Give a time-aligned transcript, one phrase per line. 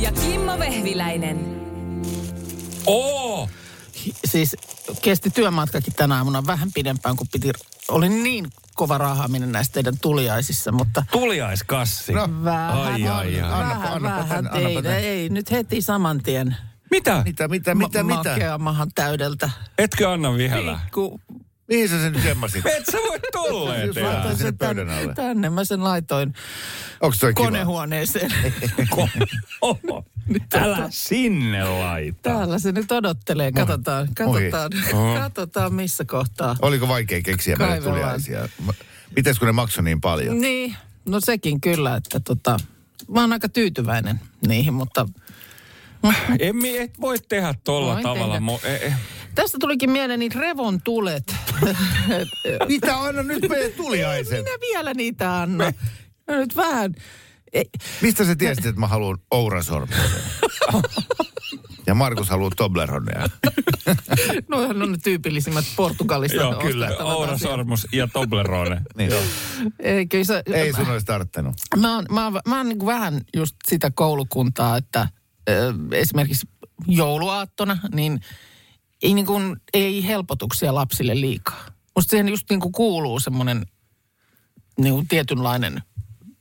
[0.00, 1.60] Ja Kimmo Vehviläinen.
[2.86, 3.48] Oo!
[4.24, 4.56] Siis
[5.02, 7.50] kesti työmatkakin tänä aamuna vähän pidempään, kuin piti.
[7.88, 12.12] Oli niin kova rahaaminen näissä teidän tuliaisissa, mutta Tuliaiskassi.
[12.12, 13.50] No, vähän, Ai, ai, ai.
[13.50, 14.82] vähän, Annapa- vähän tänne, annapa teitä.
[14.82, 14.98] tänne.
[14.98, 16.56] Ei, nyt heti saman tien.
[16.90, 17.22] Mitä?
[17.24, 18.30] Mitä, mitä, mitä, Ma- mitä?
[18.30, 19.50] Makeamahan täydeltä.
[19.78, 20.80] Etkö anna vielä?
[20.84, 21.20] Pikku.
[21.70, 22.66] Mihin sä sen semmasit?
[22.76, 23.18] Et sä voi
[23.94, 24.06] tehdä.
[24.08, 25.14] laitoin sinne pöydän tänne, alle.
[25.14, 26.34] tänne mä sen laitoin
[27.00, 28.30] Onks toi konehuoneeseen.
[29.62, 30.04] Oho.
[30.54, 32.18] Älä sinne laita.
[32.22, 33.52] Täällä se nyt odottelee.
[33.52, 34.70] Katsotaan, katsotaan,
[35.22, 36.56] katsotaan missä kohtaa.
[36.62, 38.48] Oliko vaikea keksiä meille tuliaisia?
[39.16, 40.40] Mites kun ne maksoi niin paljon?
[40.40, 42.56] Niin, no sekin kyllä, että tota,
[43.08, 45.08] mä oon aika tyytyväinen niihin, mutta
[46.38, 48.34] En, mi- et voi tehdä tolla Voin tavalla.
[48.34, 48.46] tehdä.
[48.52, 48.94] Mo- e- e-
[49.34, 51.34] tästä tulikin mieleen niin revon tulet.
[52.68, 54.44] Mitä anna nyt meidän tuliaisen?
[54.44, 55.72] Minä vielä niitä anna.
[56.28, 56.94] No nyt vähän.
[57.52, 57.64] Ei,
[58.00, 60.04] Mistä sä tiesit, että mä haluan ourasormusen?
[61.86, 63.28] Ja Markus haluaa Tobleronea.
[64.48, 66.88] noihän on ne tyypillisimmät Portugalista Joo, kyllä.
[66.98, 67.38] Oura.
[67.38, 68.80] Sormus ja Toblerone.
[68.96, 69.12] Niin.
[69.78, 71.54] Ei, kyllä se, Ei sun olisi tarttanut.
[71.76, 75.08] Mä oon, mä oon, mä oon niin vähän just sitä koulukuntaa, että
[75.48, 76.48] ö, esimerkiksi
[76.86, 78.20] jouluaattona, niin
[79.02, 81.66] ei, niin kuin, ei helpotuksia lapsille liikaa.
[81.96, 83.66] Musta siihen just niin kuin kuuluu semmoinen
[84.78, 85.82] niin kuin tietynlainen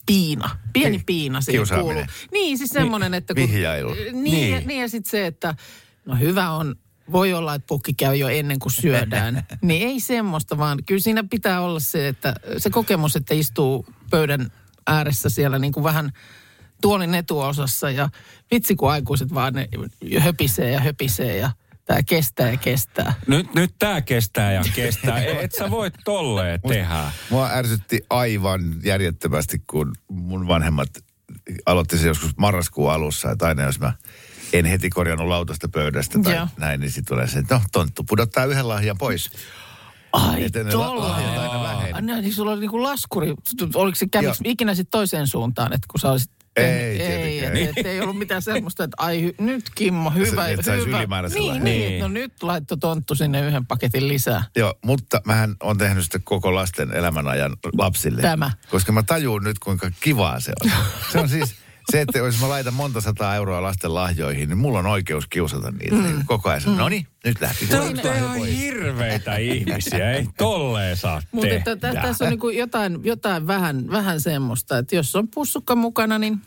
[0.06, 2.04] piina, pieni Ki- piina siihen kuuluu.
[2.32, 3.44] Niin, siis semmoinen, että kun...
[3.44, 3.94] Vihjailu.
[3.94, 4.24] Niin, Niin.
[4.24, 4.52] niin.
[4.54, 5.56] Ja, niin ja sitten se, että
[6.06, 6.76] no hyvä on,
[7.12, 9.44] voi olla, että pukki käy jo ennen kuin syödään.
[9.62, 14.52] niin ei semmoista, vaan kyllä siinä pitää olla se, että se kokemus, että istuu pöydän
[14.88, 16.12] ääressä siellä niin kuin vähän
[16.82, 18.10] tuolin etuosassa ja
[18.52, 19.70] vitsi kun aikuiset vaan ne
[20.20, 21.52] höpisee ja höpisee ja
[21.90, 23.14] tämä kestää ja kestää.
[23.28, 25.20] Nyt, nyt tää kestää ja kestää.
[25.20, 27.12] E- Et sä voi tolleen tehdä.
[27.30, 30.90] Mua ärsytti aivan järjettömästi, kun mun vanhemmat
[31.66, 33.94] aloitti se joskus marraskuun alussa, että aina jos mä
[34.54, 36.48] en heti korjannut lautasta pöydästä tai Joo.
[36.58, 39.32] näin, niin sitten tulee se, että no tonttu pudottaa yhden lahjan pois.
[40.12, 41.10] Ai tolla.
[41.10, 42.08] lahjat aina väheni.
[42.08, 43.34] No, niin sulla oli niinku laskuri.
[43.76, 46.32] Oliko se kävikö ikinä sitten toiseen suuntaan, että kun sä olisit...
[46.66, 47.58] Ei, ei, tietenkään.
[47.70, 50.48] et, et, ei ollut mitään semmoista, että ai hy, nyt Kimmo, hyvä.
[50.48, 50.98] et sais hyvä.
[51.00, 51.64] Niin, Niin.
[51.64, 54.44] niin, että no nyt laitto tonttu sinne yhden paketin lisää.
[54.56, 58.22] Joo, mutta mähän on tehnyt sitä koko lasten elämän ajan lapsille.
[58.22, 58.52] Tämä.
[58.70, 60.72] Koska mä tajuun nyt, kuinka kivaa se on.
[61.12, 61.56] Se on siis
[61.92, 65.72] se, että jos mä laitan monta sataa euroa lasten lahjoihin, niin mulla on oikeus kiusata
[65.72, 65.96] niitä.
[65.96, 66.26] Mm.
[66.26, 66.62] Koko ajan.
[66.66, 66.72] Mm.
[66.72, 67.68] No niin, nyt lähti.
[67.68, 70.12] Te olette ihan hirveitä ihmisiä.
[70.12, 71.48] Ei tolleen saa Mutta
[71.80, 72.02] tehdä.
[72.02, 76.42] tässä on niinku jotain, jotain vähän, vähän semmoista, että jos on pussukka mukana, niin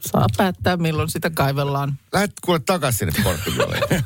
[0.00, 1.98] saa päättää, milloin sitä kaivellaan.
[2.12, 3.82] Lähet kuule takaisin sinne Portugaliin.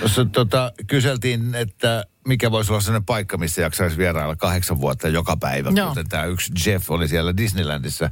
[0.00, 5.36] Tuossa tota, kyseltiin, että mikä voisi olla sellainen paikka, missä jaksaisi vierailla kahdeksan vuotta joka
[5.36, 5.88] päivä, Joo.
[5.88, 8.10] kuten tämä yksi Jeff oli siellä Disneylandissa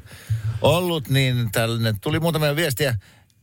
[0.62, 2.94] ollut, niin tällainen, tuli muutamia viestiä.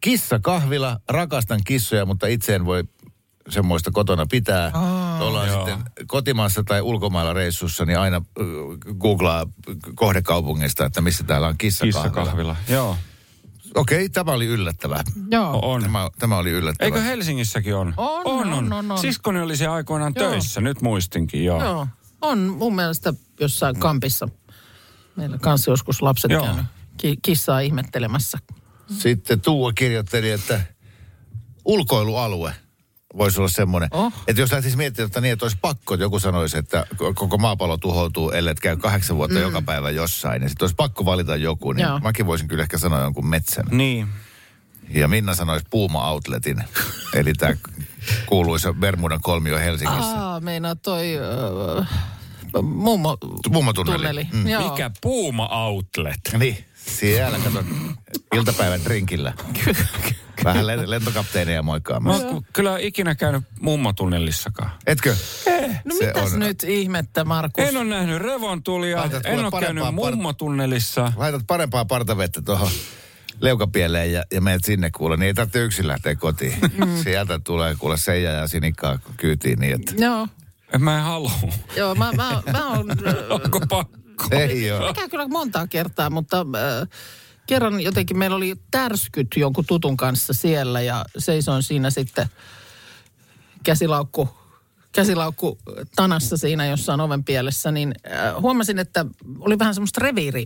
[0.01, 2.83] Kissa kahvila, rakastan kissoja, mutta itse en voi
[3.49, 4.71] semmoista kotona pitää.
[4.73, 5.65] Oh, Ollaan joo.
[5.65, 8.45] sitten kotimaassa tai ulkomailla reissussa, niin aina äh,
[8.99, 9.45] googlaa
[9.95, 12.03] kohdekaupungista, että missä täällä on kissakahvila.
[12.03, 12.55] Kissakahvila.
[12.67, 12.97] Joo.
[13.75, 15.03] Okei, tämä oli yllättävää.
[15.31, 15.59] Joo.
[15.61, 15.81] On.
[15.81, 16.85] Tämä, tämä oli yllättävää.
[16.85, 17.93] Eikö Helsingissäkin on?
[17.97, 18.97] On, on, on, on, on.
[18.97, 20.29] Siskoni oli siellä aikoinaan Joo.
[20.29, 21.63] töissä, nyt muistinkin, joo.
[21.63, 21.87] Joo,
[22.21, 24.29] on mun mielestä jossain kampissa.
[25.15, 26.43] Meillä kanssa joskus lapset Joo.
[26.43, 26.65] käynyt
[26.97, 28.37] ki- kissaa ihmettelemässä.
[28.97, 30.61] Sitten Tuua kirjoitteli, että
[31.65, 32.53] ulkoilualue
[33.17, 33.89] voisi olla semmoinen.
[33.93, 34.13] Oh.
[34.27, 37.77] Että jos lähtisi miettimään, että niin, että olisi pakko, että joku sanoisi, että koko maapallo
[37.77, 39.41] tuhoutuu, ellei et käy kahdeksan vuotta mm.
[39.41, 40.41] joka päivä jossain.
[40.41, 41.99] Ja sitten olisi pakko valita joku, niin Joo.
[41.99, 43.65] mäkin voisin kyllä ehkä sanoa jonkun metsän.
[43.71, 44.07] Niin.
[44.89, 46.63] Ja Minna sanoisi Puuma Outletin,
[47.19, 47.53] eli tämä
[48.25, 50.23] kuuluisa Bermudan kolmio Helsingissä.
[50.23, 51.19] Aa, meinaa toi
[51.79, 51.87] äh,
[52.61, 53.17] mummo
[53.49, 53.97] Mummotunneli.
[53.97, 54.27] tunneli.
[54.33, 54.47] Mm.
[54.47, 54.69] Joo.
[54.71, 56.19] Mikä Puuma Outlet?
[56.37, 57.63] Niin, siellä kato
[58.35, 59.33] iltapäivän drinkillä.
[60.45, 64.71] Vähän len- lentokapteeneja Mä oon kyllä ikinä käynyt mummotunnellissakaan.
[64.87, 65.15] Etkö?
[65.85, 67.63] No Se mitäs on- nyt ihmettä, Markus?
[67.67, 71.13] En ole nähnyt revontulia, Laitat en ole käynyt part- mummotunnelissa.
[71.15, 72.69] Laitat parempaa partavettä tuohon
[73.41, 76.57] leukapieleen ja, ja menet sinne kuule, niin ei tarvitse yksin lähteä kotiin.
[76.85, 77.03] Mm.
[77.03, 80.27] Sieltä tulee kuule Seija ja Sinikkaa kyytiin niin, että Joo,
[80.73, 81.31] En mä en halua.
[81.77, 82.85] joo mä, mä, mä oon...
[83.29, 84.27] Onko pakko?
[84.31, 84.87] Ei ole.
[84.87, 86.39] Mikä kyllä montaa kertaa, mutta
[86.81, 86.87] äh,
[87.49, 92.27] kerran jotenkin meillä oli tärskyt jonkun tutun kanssa siellä ja seisoin siinä sitten
[93.63, 94.29] käsilaukku,
[94.91, 95.57] käsilaukku
[95.95, 99.05] tanassa siinä jossain oven pielessä, niin äh, huomasin, että
[99.39, 100.45] oli vähän semmoista reviiri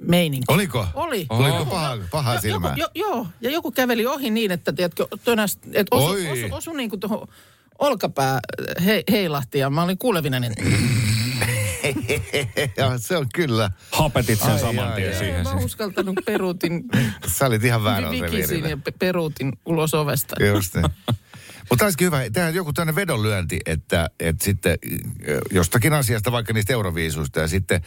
[0.00, 0.44] meininki.
[0.48, 0.86] Oliko?
[0.94, 1.26] Oli.
[1.28, 2.74] Oliko paha, paha joku, silmää?
[2.76, 6.30] jo, joo, ja joku käveli ohi niin, että tiedätkö, tönäs, että osu, Oi.
[6.30, 7.28] osu, osu niin kuin tuohon
[7.78, 8.40] olkapää
[8.84, 10.54] he, heilahti ja mä olin kuulevina, niin
[12.76, 13.70] ja, se on kyllä.
[13.92, 15.42] Hapetit sen Ai, saman tien siihen.
[15.42, 15.64] mä siis.
[15.64, 16.84] uskaltanut peruutin,
[17.26, 18.68] Sä olit ihan väärällä vikisin reviirillä.
[18.68, 20.44] ja pe- peruutin ulos ovesta.
[20.44, 20.86] Just niin.
[21.70, 24.78] Mutta olisikin hyvä tehdä joku tämmöinen vedonlyönti, että, että sitten
[25.50, 27.80] jostakin asiasta, vaikka niistä euroviisuista, ja sitten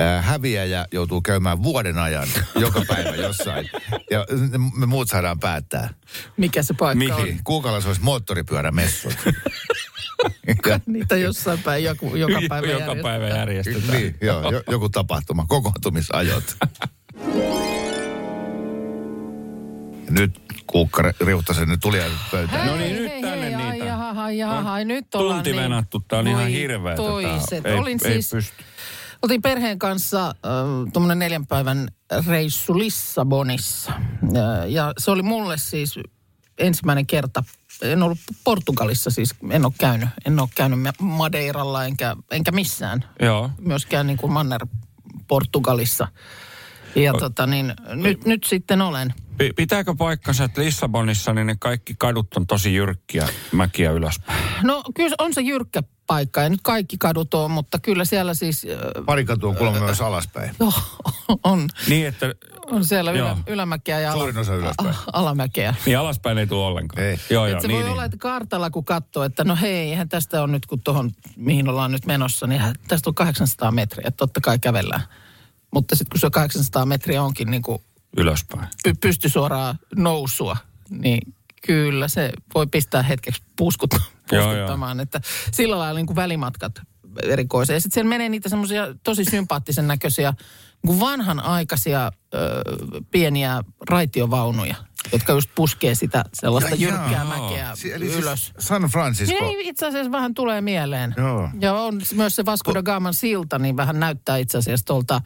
[0.00, 3.70] äh, häviäjä joutuu käymään vuoden ajan joka päivä jossain.
[4.10, 4.26] Ja
[4.76, 5.88] me muut saadaan päättää.
[6.36, 7.22] Mikä se paikka on?
[7.22, 7.40] Mihin?
[7.44, 9.14] Kuukalla se olisi moottoripyörämessut.
[10.66, 13.02] ja, Niitä jossain päin joku, joka päivä Joka järjestetään.
[13.02, 13.98] päivä järjestetään.
[14.00, 16.56] niin, joo, jo, joku tapahtuma, kokoontumisajot.
[20.10, 21.98] Nyt Kuukka Riuttasen nyt tuli
[22.30, 22.66] pöytään.
[22.66, 23.86] No niin, Hei, nyt hei, tänne hei, ai, niitä.
[23.86, 25.62] jaha, ai, jaha, ai, nyt ollaan Tunti niin.
[25.62, 26.96] venattu, tää on ihan tää.
[26.96, 27.66] Toiset.
[27.66, 28.64] Ei, Olin ei siis, pysty.
[29.22, 30.32] oltiin perheen kanssa äh,
[30.92, 31.88] tuommoinen neljän päivän
[32.26, 33.92] reissu Lissabonissa.
[34.32, 35.98] Ja, ja se oli mulle siis
[36.58, 37.44] ensimmäinen kerta.
[37.82, 40.08] En ollut Portugalissa siis, en ole käynyt.
[40.26, 43.04] En ole käynyt Madeiralla enkä, enkä missään.
[43.20, 43.50] Joo.
[43.60, 44.66] Myöskään niin kuin Manner
[45.28, 46.08] Portugalissa.
[46.94, 49.14] Ja tota niin, nyt, nyt sitten olen.
[49.42, 54.42] Pi- Pitääkö paikkansa, että Lissabonissa niin ne kaikki kadut on tosi jyrkkiä mäkiä ylöspäin?
[54.62, 58.66] No kyllä on se jyrkkä paikka, ja nyt kaikki kadut on, mutta kyllä siellä siis
[58.70, 60.50] äh, Pari katua on kuulemma myös alaspäin.
[60.60, 60.72] joo,
[61.44, 62.34] on, Niin, että
[62.70, 63.36] on siellä ylä, Joo.
[63.46, 64.88] ylämäkeä ja ala, Suurin osa ylöspäin.
[64.90, 65.74] a- alamäkeä.
[65.86, 67.02] niin alaspäin ei tule ollenkaan.
[67.04, 67.18] Ei.
[67.30, 67.92] Joo, joo, se niin, voi niin.
[67.92, 71.68] olla, että kartalla kun katsoo, että no hei, eihän tästä on nyt kun tuohon, mihin
[71.68, 75.02] ollaan nyt menossa, niin eihän tästä on 800 metriä, että totta kai kävellään.
[75.74, 77.78] Mutta sitten kun se 800 metriä onkin niin kuin
[78.16, 78.68] Ylöspäin.
[78.88, 80.56] py- pystysuoraa nousua,
[80.90, 81.34] niin
[81.66, 84.00] kyllä se voi pistää hetkeksi puuskut, Joo,
[84.44, 85.00] puuskuttamaan.
[85.00, 85.20] Että
[85.52, 86.72] sillä lailla niin kuin välimatkat
[87.22, 87.76] erikoisia.
[87.76, 90.34] Ja sitten siellä menee niitä semmoisia tosi sympaattisen näköisiä,
[90.86, 92.62] niin vanhanaikaisia ö,
[93.10, 94.74] pieniä raitiovaunuja,
[95.12, 97.24] jotka just puskee sitä sellaista Ja jyrkkää jaa.
[97.24, 98.44] mäkeä Si- eli ylös.
[98.44, 99.44] Siis San Francisco.
[99.46, 101.14] Niin itse asiassa vähän tulee mieleen.
[101.16, 101.48] Joo.
[101.60, 105.20] Ja on myös se Vasco da Gaman silta, niin vähän näyttää itse asiassa tuolta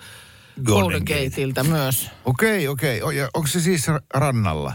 [0.65, 2.11] Golden Gateiltä myös.
[2.25, 3.03] Okei, okei.
[3.03, 4.73] O- ja Onko se siis ra- rannalla?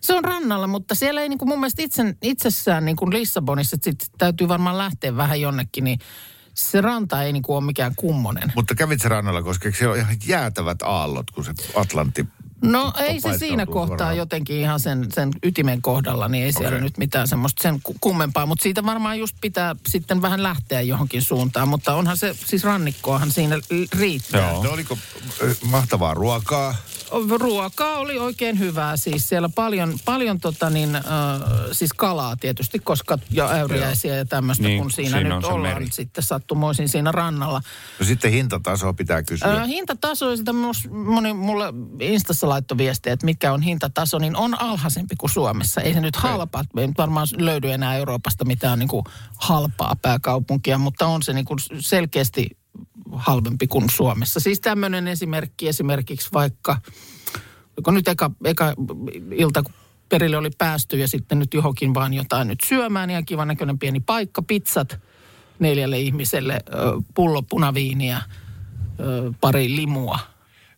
[0.00, 3.76] Se on rannalla, mutta siellä ei niin kuin mun mielestä itse, itsessään niin kuin Lissabonissa,
[3.76, 5.98] että sit täytyy varmaan lähteä vähän jonnekin, niin
[6.54, 8.52] se ranta ei niin kuin ole mikään kummonen.
[8.54, 12.26] Mutta kävit se rannalla, koska siellä ole ihan jäätävät aallot, kun se Atlantti...
[12.62, 14.16] No ei se siinä kohtaa suoraan.
[14.16, 16.80] jotenkin ihan sen, sen ytimen kohdalla, niin ei siellä Okei.
[16.80, 18.46] nyt mitään semmoista sen ku- kummempaa.
[18.46, 21.68] Mutta siitä varmaan just pitää sitten vähän lähteä johonkin suuntaan.
[21.68, 23.58] Mutta onhan se, siis rannikkoahan siinä
[23.98, 24.50] riittää.
[24.50, 24.64] Joo.
[24.64, 24.98] No oliko
[25.42, 26.74] ö, mahtavaa ruokaa?
[27.40, 31.02] Ruokaa oli oikein hyvää, siis siellä paljon, paljon tota niin, äh,
[31.72, 35.90] siis kalaa tietysti, koska ja äyriäisiä ja tämmöistä, Niin, kun siinä, siinä nyt ollaan meri.
[35.92, 37.62] sitten sattumoisin siinä rannalla.
[37.98, 39.52] No sitten hintatasoa pitää kysyä.
[39.52, 44.60] Äh, hintataso, sitä mus, moni mulle Instassa laittoi viestiä, että mikä on hintataso, niin on
[44.60, 45.80] alhaisempi kuin Suomessa.
[45.80, 49.04] Ei se nyt halpaa, ei nyt varmaan löydy enää Euroopasta mitään niin kuin
[49.36, 52.50] halpaa pääkaupunkia, mutta on se niin kuin selkeästi
[53.16, 54.40] halvempi kuin Suomessa.
[54.40, 56.76] Siis tämmöinen esimerkki esimerkiksi vaikka,
[57.82, 58.74] kun nyt eka, eka
[59.30, 59.74] ilta, kun
[60.08, 64.00] perille oli päästy ja sitten nyt johonkin vaan jotain nyt syömään, ihan kivan näköinen pieni
[64.00, 64.98] paikka, pizzat
[65.58, 66.60] neljälle ihmiselle,
[67.14, 68.22] pullo punaviiniä,
[69.40, 70.18] pari limua.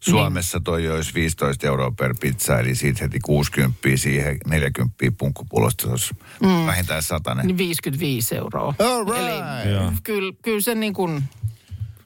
[0.01, 5.91] Suomessa toi olisi 15 euroa per pizza, eli siitä heti 60 siihen 40 punkkupullosta, se
[5.91, 6.67] olisi mm.
[6.67, 7.47] vähintään satanen.
[7.47, 8.75] Niin 55 euroa.
[8.79, 9.19] All right.
[9.19, 9.93] Eli Joo.
[10.03, 11.23] kyllä, kyllä se niin kuin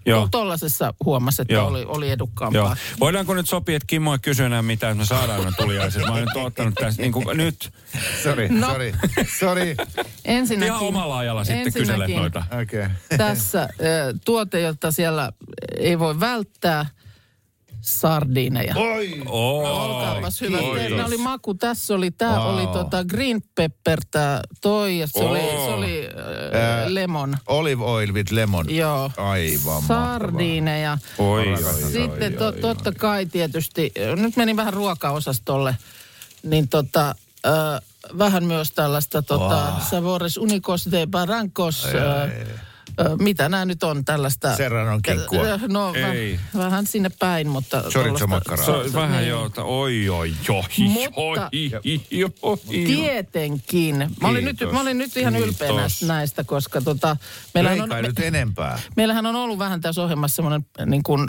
[0.07, 0.29] Joo.
[0.31, 1.67] tollasessa huomasi, että Joo.
[1.67, 2.63] oli, oli edukkaampaa.
[2.63, 2.77] Joo.
[3.01, 6.03] Voidaanko nyt sopia, että Kimmo ei kysy enää mitään, että me saadaan ne tuliaiset.
[6.03, 7.73] Mä oon nyt ottanut tästä niin kuin nyt
[8.23, 8.67] Sorry, No.
[8.67, 8.93] sorry,
[9.39, 9.77] sorry.
[10.25, 12.45] Ensinnäkin, ihan omalla ajalla sitten kyselet noita.
[12.63, 12.85] Okei.
[12.85, 13.19] Okay.
[13.19, 15.33] Tässä ö, tuote, jota siellä
[15.79, 16.87] ei voi välttää,
[17.83, 18.75] sardiineja.
[18.77, 19.23] Oi!
[19.27, 20.59] Olkaapas hyvä.
[20.75, 21.55] Teillä oli maku.
[21.55, 22.55] Tässä oli, tää Wow.
[22.55, 25.67] oli tota green pepper, tää toi, ja se oli, Oo.
[25.67, 27.37] se oli äh, lemon.
[27.47, 28.75] Olive oil with lemon.
[28.75, 29.11] Joo.
[29.17, 30.99] Aivan Sardiineja.
[31.19, 31.59] Oi, oi,
[31.93, 35.77] Sitten to, totta kai tietysti, nyt meni vähän ruokaosastolle,
[36.43, 37.15] niin tota,
[37.47, 37.81] äh,
[38.19, 39.81] vähän myös tällaista tota, Wow.
[39.91, 42.29] Savores Unicos de Barrancos, äh, ö,
[43.21, 44.57] mitä nämä nyt on tällaista...
[44.57, 45.43] Serranon kinkkua.
[45.69, 46.39] No Ei.
[46.55, 47.77] väh, vähän sinne päin, mutta...
[47.81, 48.65] Chorizo tuollaista- makkaraa.
[48.65, 49.29] Se on vähän niin.
[49.29, 51.39] joo, että oi, oi, oi, Mutta- oi,
[52.43, 53.97] oi, Tietenkin.
[54.21, 57.17] Mä olin, nyt, mä olin nyt ihan ylpeä näistä, näistä, koska tota,
[57.55, 58.79] meillähän, ei on, kai me, nyt enempää.
[58.97, 61.29] meillähän on ollut vähän tässä ohjelmassa semmoinen niin kuin,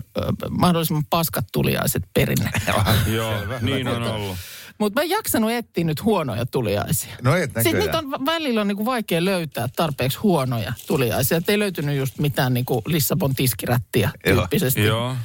[0.49, 2.51] mahdollisimman paskat tuliaiset perinne.
[3.17, 4.37] Joo, niin on ollut.
[4.77, 7.15] Mutta mä en jaksanut etsiä nyt huonoja tuliaisia.
[7.21, 7.79] No et näköjään.
[7.79, 11.37] niitä on vä- välillä on niinku vaikea löytää tarpeeksi huonoja tuliaisia.
[11.37, 14.35] Et ei löytynyt just mitään niinku Lissabon tiskirättiä Joo.
[14.35, 14.81] tyyppisesti.
[14.83, 15.15] Joo.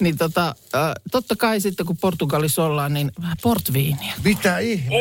[0.00, 4.14] Niin tota, äh, totta kai sitten kun Portugalissa ollaan, niin vähän portviiniä.
[4.24, 4.96] Mitä ihme?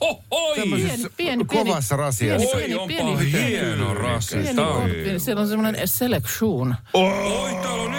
[0.00, 0.56] Oho, oi.
[0.58, 2.56] Tämmöisessä pieni, kovassa rasiassa.
[2.56, 4.36] pieni, Oi, pieni, onpa pieni, hieno rasi.
[4.36, 5.20] pieni Tää on- portviini.
[5.20, 6.74] Siellä on semmoinen selection.
[6.94, 7.94] Oi, täällä on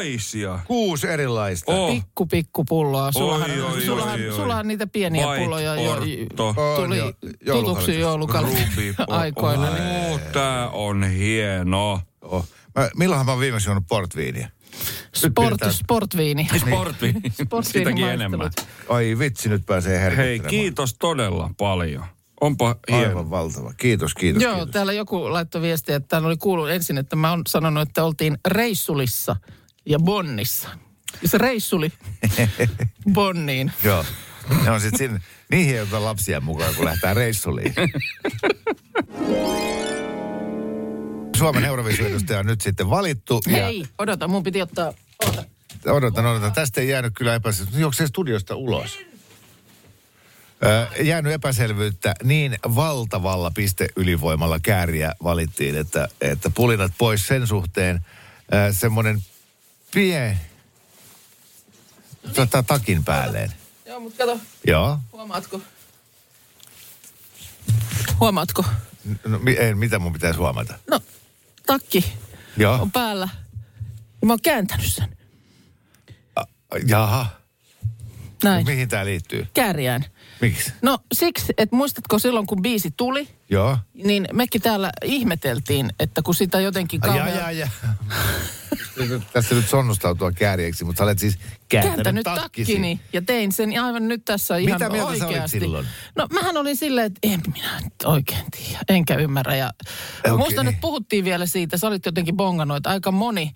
[0.00, 0.58] erilaisia.
[0.66, 1.72] Kuusi erilaista.
[1.72, 1.90] Oh.
[1.94, 3.12] Pikku, pikku pulloa.
[3.12, 4.36] Sullahan, Oi, oi, sullahan, oi, oi.
[4.36, 7.12] sullahan niitä pieniä White pulloja jo, tuli On
[7.46, 8.94] jo, tutuksi joulukalenderi Ruby.
[9.08, 9.70] aikoina.
[9.70, 10.12] Niin.
[10.12, 12.00] Oh, tää on hieno.
[12.22, 12.48] Oh.
[12.78, 14.50] Mä, milloinhan mä oon viimeksi juonut portviiniä?
[15.14, 16.48] Sport, pidetään- sportviini.
[16.58, 17.14] Sportvi.
[17.44, 18.10] Sportviini Sitäkin maistelut.
[18.14, 18.50] enemmän.
[18.88, 20.50] Ai vitsi, nyt pääsee Hei, herkittelemaan.
[20.50, 22.04] kiitos todella paljon.
[22.40, 23.08] Onpa hieno.
[23.08, 23.72] Aivan valtava.
[23.76, 24.72] Kiitos, kiitos, Joo, kiitos.
[24.72, 28.38] täällä joku laittoi viestiä, että täällä oli kuullut ensin, että mä oon sanonut, että oltiin
[28.48, 29.36] Reissulissa
[29.88, 30.68] ja Bonnissa.
[31.22, 31.92] Ja se reissuli
[33.12, 33.72] Bonniin.
[33.84, 34.04] Joo.
[34.64, 37.74] Ne on sitten niihin ei ota lapsia mukaan, kun lähtee reissuliin.
[41.36, 43.40] Suomen Euroviisuedustaja on nyt sitten valittu.
[43.50, 44.92] Hei, odota, mun piti ottaa...
[45.26, 45.44] Ota.
[45.84, 46.52] Ja odotan, odotan.
[46.52, 47.86] Tästä ei jäänyt kyllä epäselvyyttä.
[47.86, 48.98] Onko se studiosta ulos?
[50.64, 52.14] Ö, jäänyt epäselvyyttä.
[52.24, 58.00] Niin valtavalla pisteylivoimalla kääriä valittiin, että, että pulinat pois sen suhteen.
[58.72, 59.22] Semmoinen
[59.94, 60.40] pien...
[62.34, 63.52] Tota, takin päälleen.
[63.86, 64.98] Joo, mutta kato, Joo.
[65.12, 65.60] huomaatko?
[68.20, 68.64] Huomaatko?
[69.26, 70.78] No, mi- ei, mitä mun pitäisi huomata?
[70.90, 71.00] No,
[71.66, 72.12] takki
[72.56, 72.74] Joo.
[72.74, 73.28] on päällä.
[74.20, 75.16] Ja mä oon kääntänyt sen.
[76.86, 77.26] Jaha.
[78.44, 78.66] Näin.
[78.66, 79.46] Mihin tämä liittyy?
[79.54, 80.04] Kääriään.
[80.40, 80.72] Miksi?
[80.82, 83.78] No siksi, että muistatko silloin, kun biisi tuli, Joo.
[83.94, 87.28] niin mekin täällä ihmeteltiin, että kun sitä jotenkin kauhean...
[87.28, 87.68] ja, ja, ja.
[89.32, 91.38] Tässä nyt sonnustautua kääriäksi, mutta sä olet siis
[91.68, 92.72] kääntänyt, kääntänyt takkisi.
[92.72, 95.56] takkini ja tein sen aivan nyt tässä ihan Mitä mieltä sä oikeasti.
[95.56, 95.86] olit silloin?
[96.16, 99.56] No mähän olin silleen, että en minä nyt oikein tiedä, enkä ymmärrä.
[99.56, 99.72] Ja
[100.24, 100.36] Okei.
[100.36, 103.52] muistan, että puhuttiin vielä siitä, sä olit jotenkin bongannut, että aika moni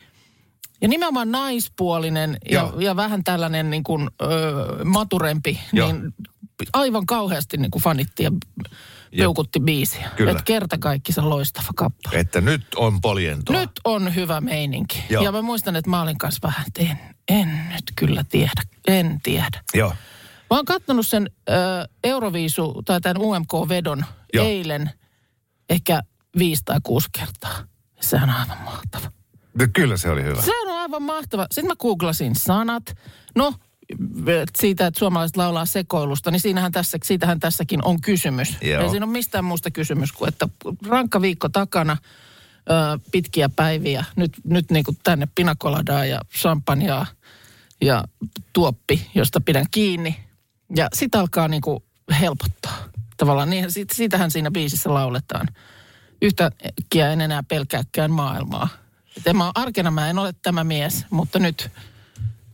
[0.80, 2.80] ja nimenomaan naispuolinen ja, Joo.
[2.80, 5.92] ja vähän tällainen niin kuin, ö, maturempi, Joo.
[5.92, 6.14] niin
[6.72, 8.30] aivan kauheasti niin kuin fanitti ja
[9.16, 10.11] peukutti biisiä.
[10.16, 10.31] Kyllä.
[10.31, 12.19] Että kerta kaikki se loistava kappale.
[12.19, 13.61] Että nyt on poljentoa.
[13.61, 15.04] Nyt on hyvä meininki.
[15.09, 15.25] Joo.
[15.25, 19.21] Ja mä muistan, että mä olin kanssa vähän, että en, en nyt kyllä tiedä, en
[19.23, 19.62] tiedä.
[19.75, 19.95] Joo.
[20.50, 21.52] Mä oon kattonut sen ö,
[22.04, 24.04] Euroviisu tai tämän UMK-vedon
[24.35, 24.47] Joo.
[24.47, 24.90] eilen
[25.71, 26.00] ehkä
[26.38, 27.64] viisi tai kuusi kertaa.
[28.00, 29.12] Sehän on aivan mahtava.
[29.59, 30.42] No, kyllä se oli hyvä.
[30.42, 31.47] Sehän on aivan mahtava.
[31.52, 32.83] Sitten mä googlasin sanat.
[33.37, 33.54] No,
[34.58, 38.56] siitä, että suomalaiset laulaa sekoilusta, niin siinähän tässä, siitähän tässäkin on kysymys.
[38.62, 38.82] Joo.
[38.82, 40.49] Ei siinä ole mistään muusta kysymys kuin, että
[40.88, 41.96] rankka viikko takana,
[42.70, 44.04] ö, pitkiä päiviä.
[44.16, 47.06] Nyt, nyt niin kuin tänne pinakoladaa ja champagnea
[47.80, 48.04] ja
[48.52, 50.16] tuoppi, josta pidän kiinni.
[50.76, 51.82] Ja sit alkaa niin kuin
[52.20, 52.76] helpottaa.
[53.16, 55.49] Tavallaan niin, siitä, siitähän siinä biisissä lauletaan.
[56.22, 58.68] Yhtäkkiä en enää pelkääkään maailmaa.
[59.16, 61.70] Et en mä, arkena mä en ole tämä mies, mutta nyt,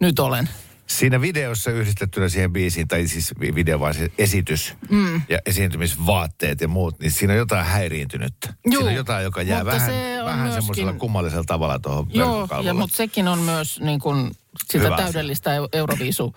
[0.01, 0.49] nyt olen.
[0.91, 5.23] Siinä videossa yhdistettynä siihen biisiin, tai siis vi- video vaan se esitys mm.
[5.29, 8.55] ja esiintymisvaatteet ja muut, niin siinä on jotain häiriintynyttä.
[8.67, 11.79] Juu, siinä on jotain, joka jää mutta vähän, se on vähän myöskin- semmoisella kummallisella tavalla
[11.79, 14.31] tuohon Joo, ja, mutta sekin on myös niin kuin
[14.65, 16.37] sitä Hyvä täydellistä eu- Euroviisu,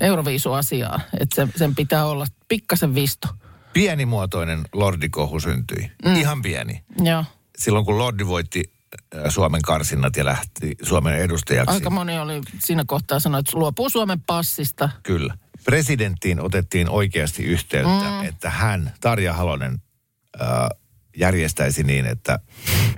[0.00, 1.00] Euroviisu-asiaa.
[1.20, 3.28] Että se, sen pitää olla pikkasen visto.
[3.72, 5.90] Pienimuotoinen lordikohu syntyi.
[6.04, 6.14] Mm.
[6.16, 6.82] Ihan pieni.
[7.02, 7.24] Joo.
[7.58, 8.73] Silloin kun Lordi voitti
[9.28, 11.74] Suomen karsinnat ja lähti Suomen edustajaksi.
[11.74, 14.90] Aika moni oli siinä kohtaa sanoi, että luopuu Suomen passista.
[15.02, 15.34] Kyllä.
[15.64, 18.24] Presidenttiin otettiin oikeasti yhteyttä, mm.
[18.24, 19.82] että hän, Tarja Halonen,
[20.42, 20.48] äh,
[21.16, 22.38] järjestäisi niin, että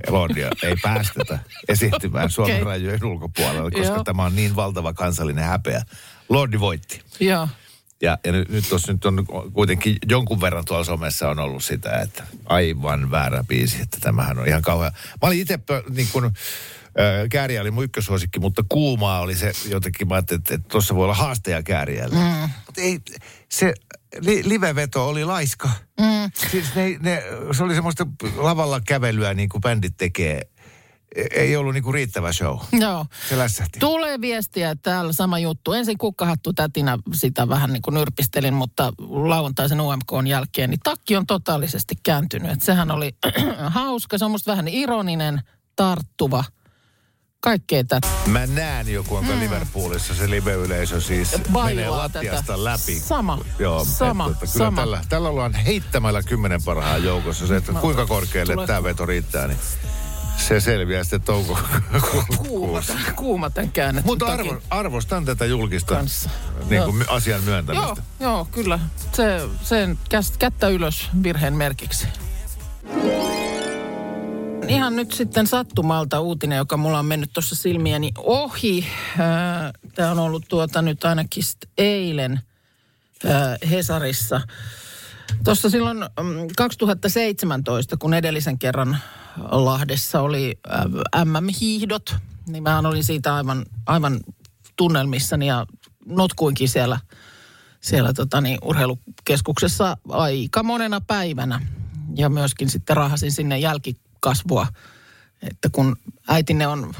[0.08, 1.38] Lordia ei päästetä
[1.68, 2.64] esiintymään Suomen Okei.
[2.64, 4.04] rajojen ulkopuolella, koska Joo.
[4.04, 5.82] tämä on niin valtava kansallinen häpeä.
[6.28, 7.02] Lordi voitti.
[7.20, 7.48] Joo.
[8.02, 11.98] Ja, ja nyt, nyt, tossa, nyt on kuitenkin jonkun verran tuolla somessa on ollut sitä,
[11.98, 14.90] että aivan väärä biisi, että tämähän on ihan kauhea.
[14.90, 16.32] Mä olin itse niin kuin,
[17.30, 21.14] Kääriä oli mun ykkösuosikki, mutta kuumaa oli se jotenkin, mä ajattelin, että, tuossa voi olla
[21.14, 22.14] haasteja Kääriälle.
[22.14, 22.50] Mm.
[22.66, 22.98] Mutta ei,
[23.48, 23.74] se
[24.20, 25.70] li, liveveto oli laiska.
[26.00, 26.30] Mm.
[26.50, 27.22] Siis ne, ne,
[27.52, 30.48] se oli semmoista lavalla kävelyä niin kuin bändit tekee.
[31.16, 32.58] E- Ei ollut niin kuin riittävä show.
[32.72, 33.06] Joo.
[33.28, 33.78] Se lässähti.
[33.78, 35.72] Tulee viestiä, että täällä sama juttu.
[35.72, 41.26] Ensin kukkahattu tätinä sitä vähän niin kuin nyrpistelin, mutta lauantaisen UMK jälkeen, niin takki on
[41.26, 42.50] totaalisesti kääntynyt.
[42.52, 43.16] Et sehän oli
[43.66, 45.40] hauska, se on musta vähän ironinen,
[45.76, 46.44] tarttuva.
[47.40, 48.08] Kaikkea tätä.
[48.26, 49.40] Mä näen jo, kuinka mm.
[49.40, 52.64] Liverpoolissa se live-yleisö siis menee Bailaa lattiasta tätä.
[52.64, 53.00] läpi.
[53.00, 54.80] Sama, Joo, sama, että, että kyllä sama.
[54.80, 57.46] Tällä, tällä ollaan heittämällä kymmenen parhaan joukossa.
[57.46, 59.58] Se, että kuinka korkealle tämä veto riittää, niin
[60.36, 61.58] se selviää sitten Kuuma,
[61.92, 62.92] toukokuussa.
[63.16, 66.30] kuuma tämän käännetyn Mutta arvo, arvostan tätä julkista kanssa.
[66.68, 66.86] niin Joo.
[66.86, 67.86] kuin, asian myöntämistä.
[67.86, 68.78] Joo, joo, kyllä.
[69.12, 69.98] Se, sen
[70.38, 72.06] kättä ylös virheen merkiksi.
[74.68, 78.86] Ihan nyt sitten sattumalta uutinen, joka mulla on mennyt tuossa silmieni ohi.
[79.94, 81.42] Tämä on ollut tuota nyt ainakin
[81.78, 82.40] eilen
[83.26, 84.40] ää, Hesarissa.
[85.44, 88.98] Tuossa silloin mm, 2017, kun edellisen kerran
[89.50, 92.16] Lahdessa oli ää, MM-hiihdot,
[92.46, 94.20] niin mä olin siitä aivan, aivan
[94.76, 95.66] tunnelmissani ja
[96.06, 97.00] notkuinkin siellä,
[97.80, 101.60] siellä tota niin, urheilukeskuksessa aika monena päivänä.
[102.16, 104.66] Ja myöskin sitten rahasin sinne jälkikasvua,
[105.50, 105.96] että kun
[106.28, 106.94] äitinne on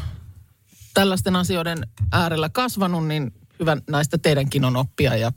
[0.95, 5.17] tällaisten asioiden äärellä kasvanut, niin hyvä näistä teidänkin on oppia.
[5.17, 5.33] Ja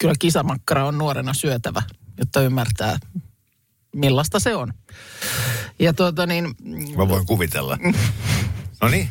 [0.00, 1.82] kyllä kisamakkara on nuorena syötävä,
[2.18, 2.98] jotta ymmärtää,
[3.94, 4.72] millaista se on.
[5.78, 6.54] Ja tuota niin,
[6.96, 7.78] Mä voin kuvitella.
[8.82, 9.10] No niin.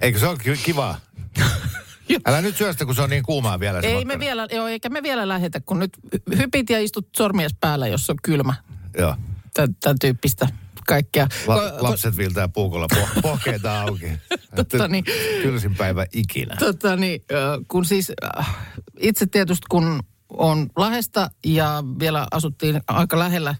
[0.00, 1.00] Eikö se ole kivaa?
[2.26, 4.16] Älä nyt syöstä, kun se on niin kuumaa vielä ei makkara.
[4.18, 5.92] me vielä, joo, eikä me vielä lähetä, kun nyt
[6.36, 8.54] hypit ja istut sormies päällä, jos on kylmä.
[8.98, 9.16] Joo.
[9.54, 10.48] Tämän tyyppistä
[10.86, 11.28] kaikkea.
[11.46, 14.06] La- Ko- ko- lapset viltää puukolla po- pohkeita auki.
[14.56, 15.04] Totta niin.
[15.42, 16.56] Tylsin päivä ikinä.
[16.58, 17.24] Tota niin,
[17.68, 18.56] kun siis äh,
[19.00, 23.54] itse tietysti kun on Lahdesta ja vielä asuttiin aika lähellä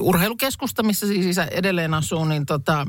[0.00, 2.86] urheilukeskusta, missä siis isä edelleen asuu, niin tota,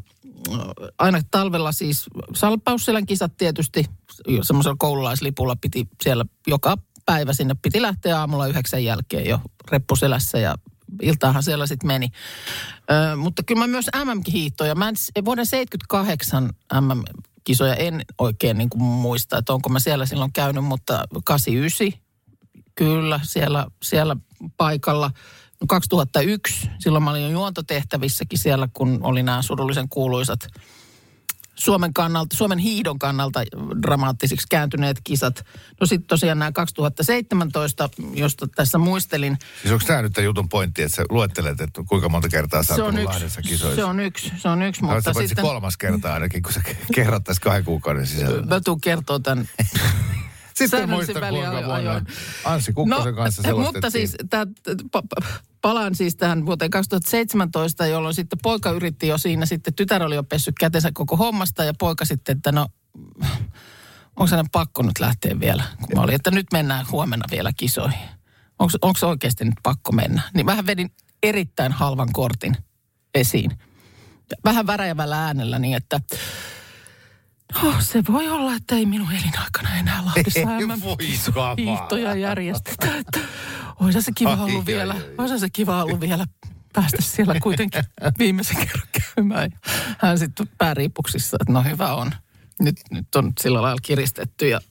[0.98, 2.06] aina talvella siis
[2.36, 3.86] Salpausselän kisat tietysti
[4.42, 9.42] semmoisella koululaislipulla piti siellä joka päivä sinne piti lähteä aamulla yhdeksän jälkeen jo
[9.72, 10.56] reppuselässä ja
[11.02, 12.08] iltaahan siellä sitten meni.
[12.92, 16.50] Ö, mutta kyllä mä myös MM-hiihtoja, mä en, vuoden 78
[16.82, 21.88] MM-kisoja en oikein niin kuin muista, että onko mä siellä silloin käynyt, mutta 89
[22.80, 24.16] kyllä siellä, siellä
[24.58, 25.12] paikalla.
[25.62, 30.48] No 2001, silloin mä olin jo juontotehtävissäkin siellä, kun oli nämä surullisen kuuluisat
[31.56, 33.44] Suomen kannalta, Suomen hiidon kannalta
[33.82, 35.46] dramaattisiksi kääntyneet kisat.
[35.82, 40.82] No sitten tosiaan nämä 2017, josta tässä muistelin, Siis onko tämä nyt tämän jutun pointti,
[40.82, 43.76] että sä luettelet, että kuinka monta kertaa sä oot Lahdessa kisoissa?
[43.76, 46.62] se on yksi, se on yksi, Mutta sitten kolmas kerta ainakin, kun sä
[46.96, 48.42] kerrot tässä kahden kuukauden sisällä.
[48.42, 49.50] mä tuun kertoa tämän
[50.60, 52.02] Sitten muistan, kuinka vuonna
[52.46, 53.52] Anssi Kukkosen kanssa.
[53.52, 54.46] No, mutta siis tää,
[54.92, 55.28] pa, pa,
[55.62, 60.24] palaan siis tähän vuoteen 2017, jolloin sitten poika yritti jo siinä, sitten tytär oli jo
[60.24, 62.68] pessyt kätensä koko hommasta ja poika sitten, että no,
[64.16, 65.64] onko hänen pakko nyt lähteä vielä?
[65.82, 68.10] Kun mä olin, että nyt mennään huomenna vielä kisoihin.
[68.60, 70.22] Onko se oikeasti nyt pakko mennä?
[70.34, 70.92] Niin vähän vedin
[71.24, 72.58] erittäin halvan kortin
[73.14, 73.52] esiin.
[74.46, 76.00] Vähän väräjävällä äänellä niin, että
[77.64, 80.96] Oh, se voi olla, että ei minun elinaikana enää Lahdessa Ei MM voi
[81.34, 81.56] kamala.
[81.56, 82.96] hiihtoja järjestetä.
[82.98, 83.20] Että
[83.80, 86.26] olisi se kiva ollut ai, vielä, olisi se kiva ollut vielä
[86.74, 87.84] päästä siellä kuitenkin
[88.20, 89.52] viimeisen kerran käymään.
[90.00, 92.12] Hän sitten pääriipuksissa, että no hyvä on.
[92.60, 94.62] Nyt, nyt on sillä lailla kiristetty ja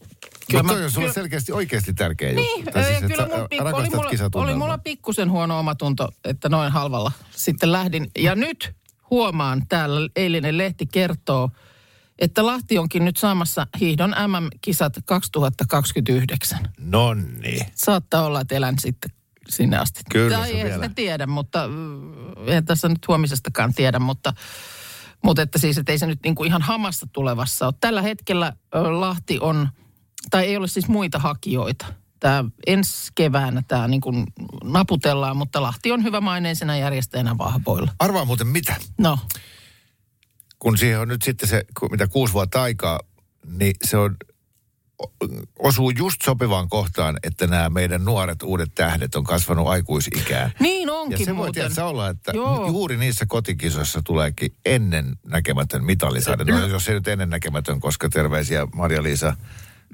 [0.51, 2.73] Kyllä Mutta toi on sulle selkeästi oikeasti tärkeä niin, juttu.
[2.73, 6.73] Tai ja siis, kyllä mun, pikku- oli, mulla, oli mulla pikkusen huono omatunto, että noin
[6.73, 8.11] halvalla sitten lähdin.
[8.19, 8.73] Ja nyt
[9.11, 11.51] huomaan, täällä eilinen lehti kertoo,
[12.19, 16.59] että Lahti onkin nyt saamassa hiihdon MM-kisat 2029.
[16.79, 17.59] Nonni.
[17.75, 19.11] Saattaa olla, että elän sitten
[19.49, 20.01] sinne asti.
[20.11, 20.75] Kyllä tai se ei vielä.
[20.75, 22.13] sitä tiedä, mutta mm,
[22.47, 24.35] en tässä nyt huomisestakaan tiedä, mutta,
[25.25, 27.75] mutta että siis, että ei se nyt niin kuin ihan hamassa tulevassa ole.
[27.81, 29.69] Tällä hetkellä Lahti on,
[30.31, 31.87] tai ei ole siis muita hakijoita.
[32.21, 34.27] Tämä ensi keväänä tämä niin kuin
[34.65, 37.93] naputellaan, mutta Lahti on hyvämaineisena järjestäjänä vahvoilla.
[37.99, 38.77] Arvaa muuten mitä.
[38.99, 39.19] No,
[40.59, 43.01] Kun siihen on nyt sitten se, mitä kuusi vuotta aikaa,
[43.59, 44.17] niin se on
[45.59, 50.53] osuu just sopivaan kohtaan, että nämä meidän nuoret uudet tähdet on kasvanut aikuisikään.
[50.61, 51.53] niin Ja onkin se voi muuten.
[51.55, 52.67] tietysti olla, että Joo.
[52.67, 56.45] juuri niissä kotikisoissa tuleekin ennen näkemätön mitalisade.
[56.45, 59.37] No, jos ei nyt ennen näkemätön, koska terveisiä Maria-Liisa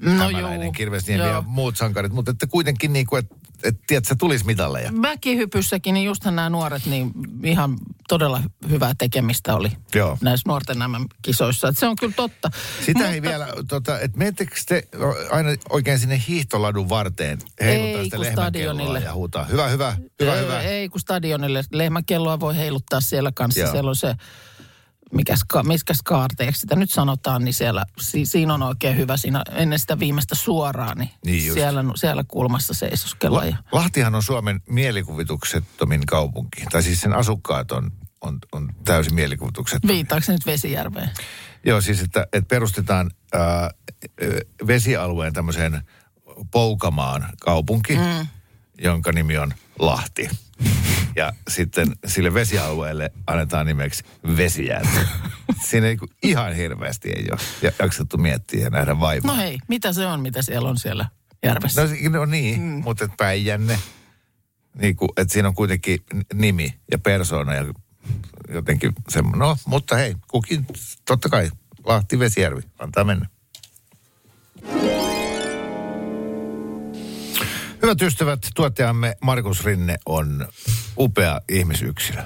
[0.01, 0.71] No Hämäläinen.
[0.71, 2.11] Kirvesniemi ja muut sankarit.
[2.13, 4.91] Mutta että kuitenkin niin kuin, että et, tiedätkö, tulisi mitalleja.
[4.91, 7.11] Mäkihypyssäkin, niin justhan nämä nuoret, niin
[7.43, 10.17] ihan todella hyvää tekemistä oli Joo.
[10.21, 11.67] näissä nuorten MM-kisoissa.
[11.67, 12.51] Et se on kyllä totta.
[12.85, 14.87] Sitä ei vielä, tota, että menettekö te
[15.31, 19.45] aina oikein sinne hiihtoladun varteen heiluttaa Ei, sitä ja huutaa.
[19.45, 20.61] Hyvä, hyvä, hyvä, Ei, hyvä.
[20.61, 21.63] Ei, kun stadionille.
[21.71, 23.59] Lehmäkelloa voi heiluttaa siellä kanssa.
[23.59, 23.71] Joo.
[23.71, 24.15] Siellä on se,
[25.13, 29.17] mikä ska, miskä skaarteeksi sitä nyt sanotaan, niin siellä, si, siinä on oikein hyvä.
[29.17, 31.59] Siinä ennen sitä viimeistä suoraa, niin, Niin just.
[31.59, 33.45] siellä, siellä kulmassa seisoskella.
[33.45, 36.65] Ja, La- Lahtihan on Suomen mielikuvituksettomin kaupunki.
[36.71, 37.91] Tai siis sen asukkaat on,
[38.21, 39.87] on, on täysin mielikuvitukset.
[39.87, 41.09] Viittaako nyt Vesijärveen?
[41.65, 43.71] Joo, siis että, että perustetaan ää,
[44.67, 45.81] vesialueen tämmöiseen
[46.51, 48.27] Poukamaan kaupunki, mm.
[48.81, 50.29] jonka nimi on Lahti.
[51.15, 54.03] Ja sitten sille vesialueelle annetaan nimeksi
[54.37, 54.99] Vesijärvi.
[55.69, 59.31] Siinä ei, ihan hirveästi ei ole ja jaksettu miettiä ja nähdä vaivaa.
[59.31, 61.05] No hei, mitä se on, mitä siellä on siellä
[61.43, 61.81] järvessä?
[61.83, 62.81] No, no niin, mm.
[62.83, 63.79] mutta et Päijänne,
[64.75, 65.99] niin kuin, että siinä on kuitenkin
[66.33, 67.65] nimi ja persoona ja
[68.49, 69.39] jotenkin semmoinen.
[69.39, 70.67] No, mutta hei, kukin,
[71.05, 71.51] totta kai,
[71.85, 73.29] Lahti, Vesijärvi, antaa mennä.
[77.85, 80.47] Hyvät ystävät, tuottajamme Markus Rinne on
[80.97, 82.23] upea ihmisyksilö.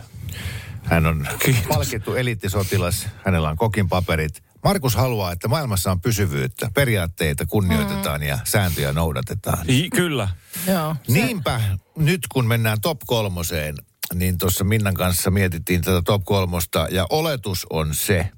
[0.83, 1.63] Hän on Kiitos.
[1.67, 4.43] palkittu eliittisotilas, hänellä on kokin paperit.
[4.63, 9.69] Markus haluaa, että maailmassa on pysyvyyttä, periaatteita kunnioitetaan ja sääntöjä noudatetaan.
[9.69, 10.29] I, kyllä.
[10.67, 10.95] Joo.
[11.07, 11.61] Niinpä
[11.97, 13.75] nyt kun mennään top kolmoseen,
[14.13, 18.31] niin tuossa Minnan kanssa mietittiin tätä top kolmosta ja oletus on se,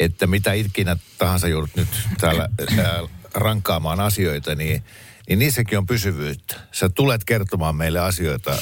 [0.00, 3.00] että mitä ikinä tahansa joudut nyt täällä ää,
[3.34, 4.84] rankkaamaan asioita, niin,
[5.28, 6.60] niin niissäkin on pysyvyyttä.
[6.72, 8.56] Sä tulet kertomaan meille asioita,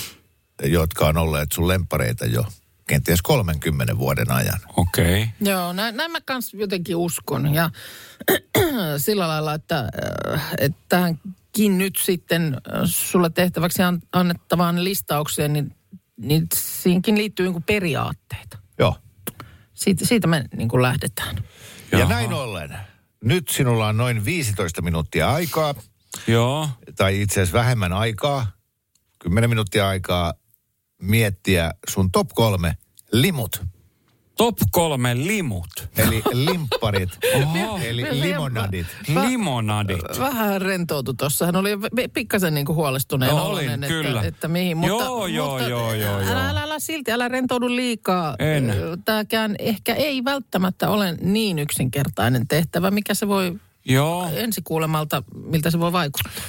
[0.63, 2.45] jotka on olleet sun lempareita jo
[2.89, 4.61] kenties 30 vuoden ajan.
[4.77, 5.23] Okei.
[5.23, 5.53] Okay.
[5.53, 7.55] Joo, näin, näin mä kans jotenkin uskon.
[7.55, 7.71] Ja
[8.99, 9.89] sillä lailla, että,
[10.35, 15.77] äh, että tähänkin nyt sitten äh, sulle tehtäväksi an- annettavaan listaukseen, niin,
[16.17, 18.59] niin siinäkin liittyy niin periaatteita.
[18.79, 18.97] Joo.
[19.75, 21.37] Siitä, siitä me niin kuin lähdetään.
[21.93, 22.15] Ja Jaha.
[22.15, 22.77] näin ollen,
[23.25, 25.75] nyt sinulla on noin 15 minuuttia aikaa
[26.27, 26.69] Joo.
[26.97, 28.47] tai itse asiassa vähemmän aikaa,
[29.19, 30.35] 10 minuuttia aikaa
[31.03, 32.77] miettiä sun top kolme
[33.13, 33.63] limut.
[34.37, 35.89] Top kolme limut.
[35.97, 37.79] Eli limpparit, Oho.
[37.85, 38.87] eli limonadit.
[39.29, 40.01] Limonadit.
[40.19, 41.47] Vähän rentoutu tuossa.
[41.47, 44.23] Hän oli ve- pikkasen niin kuin huolestuneen No, olin, että, kyllä.
[44.23, 44.77] että mihin.
[44.77, 46.41] Mutta, Joo, joo, mutta joo, joo, älä, joo.
[46.41, 48.37] Älä, älä silti, älä rentoudu liikaa.
[48.39, 48.75] En.
[49.05, 54.31] Tämäkään ehkä ei välttämättä ole niin yksinkertainen tehtävä, mikä se voi Joo.
[54.35, 56.43] ensikuulemalta, miltä se voi vaikuttaa.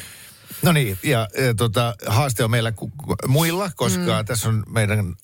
[0.61, 4.25] No niin, ja e, tota, haaste on meillä ku, ku, muilla, koska mm.
[4.25, 5.15] tässä on meidän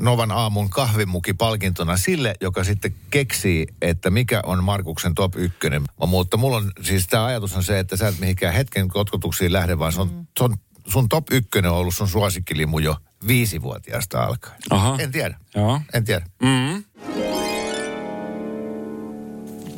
[0.00, 5.82] Novan aamun kahvimuki palkintona sille, joka sitten keksii, että mikä on Markuksen top ykkönen.
[6.06, 9.78] Mutta mulla on, siis tämä ajatus on se, että sä et mihinkään hetken kotkotuksiin lähde,
[9.78, 10.26] vaan se on, mm.
[10.38, 14.56] se on, sun top ykkönen on ollut sun suosikkilimu jo viisivuotiaasta alkaen.
[14.70, 14.96] Aha.
[14.98, 15.38] En tiedä.
[15.54, 15.80] Joo.
[15.94, 16.26] En tiedä.
[16.42, 16.84] Mm.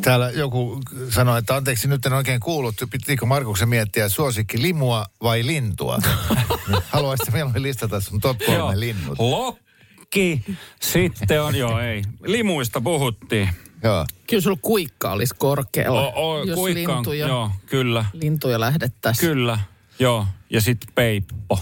[0.03, 0.81] Täällä joku
[1.11, 5.99] sanoi, että anteeksi, nyt en oikein kuullut, pitikö Markuksen miettiä suosikki limua vai lintua?
[6.93, 8.81] Haluaisitko mieluummin listata sun top kolme Joo.
[8.81, 9.19] linnut?
[9.19, 10.45] Lokki.
[10.81, 12.03] Sitten on, joo ei.
[12.23, 13.49] Limuista puhuttiin.
[13.83, 14.07] Joo.
[14.27, 18.05] Kyllä sulla kuikka olisi korkealla, O, o, jos kuikka lintuja, joo, kyllä.
[18.13, 19.29] lintuja lähdettäisiin.
[19.31, 19.59] Kyllä,
[19.99, 20.27] joo.
[20.51, 21.61] Ja sitten peippo.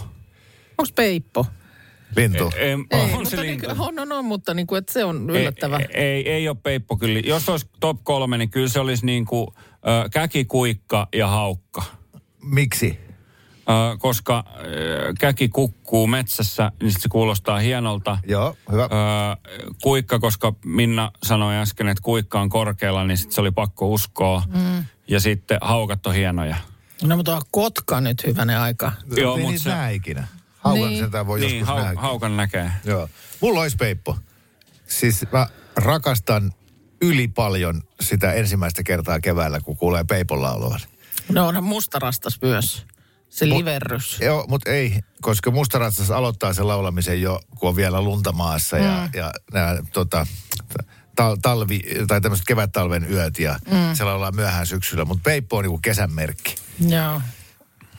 [0.79, 1.46] Onko peippo?
[2.16, 2.52] Lintu.
[2.57, 3.83] Ei, Ei, on mutta se niin, lintu.
[3.83, 5.76] on, on, on, mutta niin kuin, että se on yllättävä.
[5.79, 7.20] Ei, ei, ei ole peippo kyllä.
[7.24, 11.83] Jos olisi top kolme, niin kyllä se olisi niin kuin ö, käki, kuikka ja haukka.
[12.42, 13.00] Miksi?
[13.68, 18.18] Ö, koska ö, käki kukkuu metsässä, niin sit se kuulostaa hienolta.
[18.26, 18.85] Joo, hyvä.
[18.85, 18.88] Ö,
[19.83, 24.42] kuikka, koska Minna sanoi äsken, että kuikka on korkealla, niin sit se oli pakko uskoa.
[24.55, 24.85] Mm.
[25.09, 26.57] Ja sitten haukat on hienoja.
[27.02, 28.92] No mutta on kotka nyt hyvänä aika.
[29.16, 30.26] Joo, ei mut niitä se- ikinä.
[30.66, 31.05] Haukan Niin.
[31.05, 32.00] sitä voi Niin, joskus hau, nähdä.
[32.00, 32.70] haukan näkee.
[32.85, 33.09] Joo.
[33.40, 34.18] Mulla olisi peippo.
[34.87, 36.52] Siis mä rakastan
[37.02, 40.81] yli paljon sitä ensimmäistä kertaa keväällä, kun kuulee peipon laulavan.
[41.33, 42.87] No onhan mustarastas myös.
[43.29, 44.20] Se liverrys.
[44.20, 49.09] Joo, mutta ei, koska mustaratsas aloittaa sen laulamisen jo, kun on vielä lunta maassa ja,
[49.14, 50.26] ja nämä tota,
[51.16, 53.94] tal, talvi, tai tämmöiset kevät-talven yöt ja mm.
[53.94, 55.05] se laulaa myöhään syksyllä.
[55.05, 56.55] Mutta peippo on niinku kesän merkki.
[56.88, 57.20] Joo.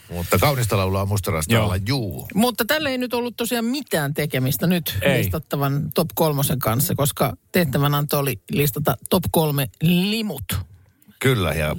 [0.10, 1.62] Mutta kaunista laulaa mustarasta Joo.
[1.62, 2.28] laulaa juu.
[2.34, 5.18] Mutta tällä ei nyt ollut tosiaan mitään tekemistä nyt Ei.
[5.18, 10.44] listattavan top kolmosen kanssa, koska tehtävänanto oli listata top kolme limut.
[11.20, 11.76] Kyllä, ja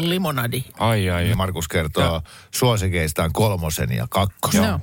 [0.00, 0.64] Limonadi.
[0.78, 1.34] Ai, ai, ai.
[1.34, 2.22] Markus kertoo
[2.54, 4.64] suosikeistaan kolmosen ja kakkosen.
[4.64, 4.80] Joo.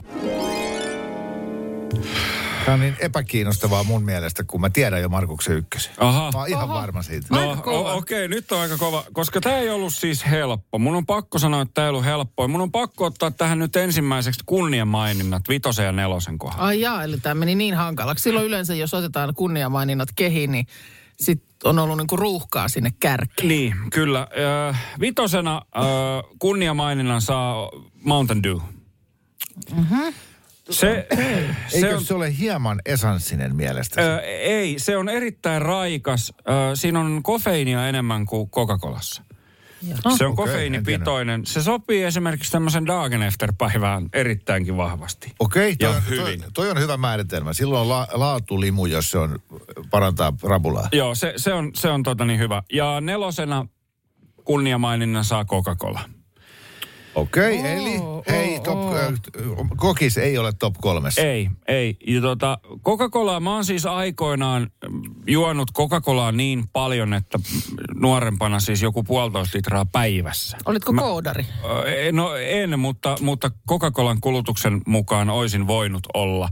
[2.65, 5.93] Tämä on niin epäkiinnostavaa mun mielestä, kun mä tiedän jo Markuksen ykkösen.
[5.97, 6.31] Aha.
[6.33, 6.73] Mä oon ihan Oho.
[6.73, 7.27] varma siitä.
[7.29, 7.57] No
[7.93, 10.79] okei, nyt on aika kova, koska tämä ei ollut siis helppo.
[10.79, 12.47] Mun on pakko sanoa, että tämä ei ollut helppoa.
[12.47, 16.65] Mun on pakko ottaa tähän nyt ensimmäiseksi kunnian maininnat vitosen ja nelosen kohdalla.
[16.65, 18.23] Ai jaa, eli tämä meni niin hankalaksi.
[18.23, 20.65] Silloin yleensä, jos otetaan kunniamaininnat kehiin, niin
[21.19, 23.47] sit on ollut niinku ruuhkaa sinne kärkeen.
[23.47, 24.27] Niin, kyllä.
[24.69, 25.79] Ö, vitosena ö,
[26.39, 27.69] kunniamaininnan saa
[28.03, 28.57] Mountain Dew.
[29.75, 30.13] Mm-hmm.
[30.69, 31.07] Se,
[31.69, 34.01] se Eikö on, se ole hieman esanssinen mielestä?
[34.15, 36.33] ö, ei, se on erittäin raikas.
[36.39, 39.23] Ö, siinä on kofeiinia enemmän kuin Coca-Colassa.
[39.87, 40.17] Jaha.
[40.17, 41.45] Se on Okei, kofeiinipitoinen.
[41.45, 45.31] Se sopii esimerkiksi tämmöisen Dagenefter-päivään erittäinkin vahvasti.
[45.39, 46.39] Okei, toi, on- hyvin.
[46.41, 47.53] Toi, toi on hyvä määritelmä.
[47.53, 49.39] Silloin on la, laatulimu, jos se on,
[49.89, 50.89] parantaa rabulaa.
[50.91, 52.63] Joo, se, se on, se on tota niin hyvä.
[52.73, 53.65] Ja nelosena
[54.43, 55.99] kunniamaininnan saa Coca-Cola.
[57.15, 58.23] Okei, Oo, eli oo,
[58.59, 59.13] top, äh,
[59.77, 61.21] kokis ei ole top kolmessa.
[61.21, 61.97] Ei, ei.
[62.07, 64.71] Ja tota, Coca-Colaa, mä oon siis aikoinaan
[65.27, 67.39] juonut Coca-Colaa niin paljon, että
[67.95, 70.57] nuorempana siis joku puolitoista litraa päivässä.
[70.65, 71.45] Olitko Mä- koodari?
[72.11, 76.49] No en, mutta, mutta Coca-Colan kulutuksen mukaan olisin voinut olla.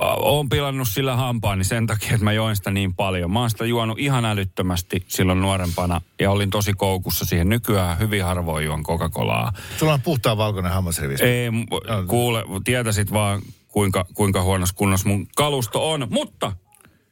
[0.00, 3.32] Olen pilannut sillä hampaani sen takia, että mä join sitä niin paljon.
[3.32, 7.48] Mä oon sitä juonut ihan älyttömästi silloin nuorempana ja olin tosi koukussa siihen.
[7.48, 9.52] Nykyään hyvin harvoin juon Coca-Colaa.
[9.78, 11.20] Sulla on puhtaan valkoinen hammasrivis.
[11.20, 11.66] Ei, m-
[12.06, 16.06] kuule, tietäisit vaan kuinka, kuinka huonossa kunnossa mun kalusto on.
[16.10, 16.52] Mutta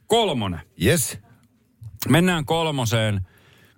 [0.06, 0.60] kolmonen.
[0.84, 1.18] Yes.
[2.08, 3.26] Mennään kolmoseen.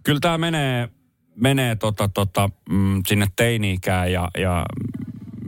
[0.03, 0.88] Kyllä tämä menee,
[1.37, 4.67] menee tota, tota, mm, sinne teini-ikään ja, ja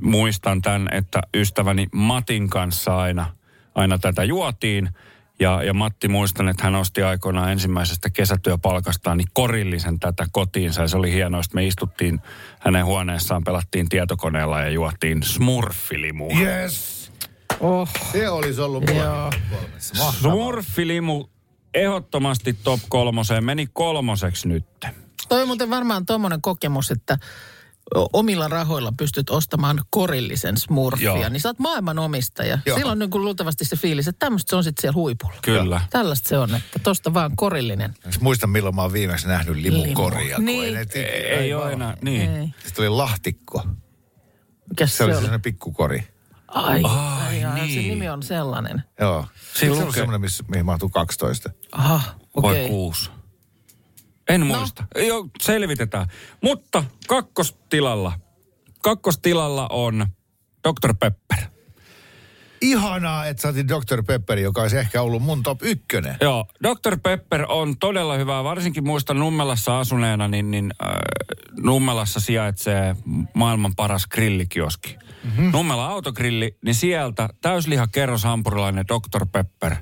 [0.03, 3.34] muistan tämän, että ystäväni Matin kanssa aina,
[3.75, 4.91] aina tätä juotiin.
[5.41, 10.83] Ja, ja Matti muistan, että hän osti aikoinaan ensimmäisestä kesätyöpalkastaan niin korillisen tätä kotiinsa.
[10.83, 12.21] Ja se oli hienoa, että me istuttiin
[12.61, 16.39] hänen huoneessaan, pelattiin tietokoneella ja juotiin smurfilimua.
[16.41, 17.13] Yes.
[17.61, 19.31] Oh, Se olisi ollut mulla.
[20.21, 21.27] Smurfilimu
[21.75, 24.65] ehdottomasti top kolmoseen, meni kolmoseksi nyt.
[25.29, 27.19] toi on muuten varmaan tuommoinen kokemus, että
[28.13, 31.29] omilla rahoilla pystyt ostamaan korillisen smurfia, Joo.
[31.29, 32.59] niin sä oot maailmanomistaja.
[32.67, 32.79] Joo.
[32.79, 35.35] Silloin niin kuin luultavasti se fiilis, että tämmöistä se on sitten siellä huipulla.
[35.43, 35.81] Kyllä.
[35.91, 37.95] Tällaista se on, että tosta vaan korillinen.
[38.07, 40.37] Jos muistan, milloin mä oon viimeksi nähnyt limukoria.
[40.37, 40.47] Limu.
[40.47, 40.77] Niin.
[40.77, 42.31] Ei, ei, ei ole enää, niin.
[42.31, 42.49] Ei.
[42.67, 43.63] Sitten oli lahtikko.
[44.69, 45.13] Mikäs se, se oli?
[45.13, 46.09] Se oli sellainen pikkukori.
[46.49, 47.83] Ai, ai, ai niin.
[47.83, 48.83] se nimi on sellainen.
[49.01, 49.27] Joo.
[49.55, 51.51] Se, se on sellainen, missä, mihin mahtuu 12.
[51.73, 52.51] Aha, okei.
[52.51, 52.63] Okay.
[52.63, 53.11] Vai kuusi.
[54.29, 54.85] En muista.
[54.97, 56.07] Joo, selvitetään.
[56.41, 58.13] Mutta kakkostilalla.
[58.83, 60.07] Kakkostilalla on
[60.69, 60.95] Dr.
[61.01, 61.55] Pepper.
[62.65, 64.03] Ihanaa, että saatiin Dr.
[64.07, 66.17] Pepperi, joka olisi ehkä ollut mun top ykkönen.
[66.21, 66.99] Joo, Dr.
[67.03, 68.45] Pepper on todella hyvä.
[68.45, 70.89] Varsinkin muistan Nummelassa asuneena, niin, niin äh,
[71.63, 72.97] Nummelassa sijaitsee
[73.35, 74.97] maailman paras grillikioski.
[75.25, 75.51] Mm-hmm.
[75.53, 79.27] Nummela autogrilli, niin sieltä täysliha kerroshampurilainen Dr.
[79.33, 79.77] Pepper.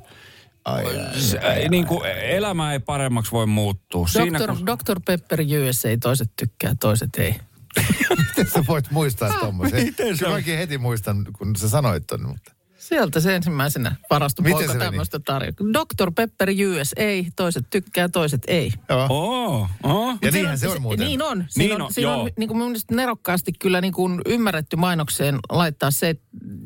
[0.64, 4.06] Ai, ai, Se, ai, niin kuin elämä ei paremmaksi voi muuttua.
[4.06, 4.46] Siinä, Dr.
[4.46, 5.00] kun, Dr.
[5.06, 7.36] Pepper USA, toiset tykkää, toiset ei.
[8.28, 9.84] Miten sä voit muistaa tommosen?
[9.84, 12.52] miten se Kyllä mäkin heti muistan, kun sä sanoit ton, mutta...
[12.82, 14.90] Sieltä se ensimmäisenä varastui Miten poika se meni?
[14.90, 15.52] tämmöistä tarjoaa.
[15.72, 16.12] Dr.
[16.16, 18.72] Pepper USA, toiset tykkää, toiset ei.
[18.88, 19.06] Joo.
[19.08, 20.16] Oo, oo.
[20.22, 21.06] Ja niinhän se on muuten.
[21.06, 21.44] Niin on.
[21.48, 22.22] Siinä Niin on, on, siinä joo.
[22.22, 26.14] on niin kuin mun mielestä nerokkaasti kyllä niin kuin ymmärretty mainokseen laittaa se,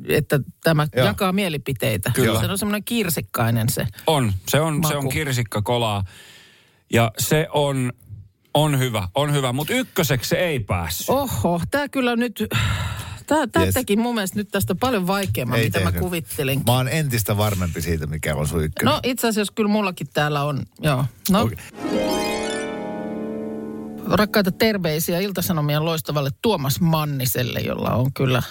[0.08, 1.06] että tämä Joo.
[1.06, 2.10] jakaa mielipiteitä.
[2.14, 2.40] Kyllä.
[2.40, 3.86] Se on semmoinen kirsikkainen se.
[4.06, 6.04] On, se on, se on kirsikkakolaa.
[6.92, 7.92] Ja se on,
[8.54, 9.52] on hyvä, on hyvä.
[9.52, 11.10] Mutta ykköseksi se ei päässyt.
[11.10, 12.44] Oho, tämä kyllä nyt,
[13.26, 13.74] tämä, tämä Yes.
[13.74, 16.00] teki mun mielestä nyt tästä paljon vaikeamman, Ei mitä mä tehnyt.
[16.02, 16.62] kuvittelin.
[16.66, 18.92] Mä oon entistä varmempi siitä, mikä on sun ykkönen.
[18.94, 21.04] No itse asiassa kyllä mullakin täällä on, joo.
[21.30, 21.58] No, Okei.
[24.10, 28.42] rakkaita terveisiä Iltasanomien loistavalle Tuomas Manniselle, jolla on kyllä,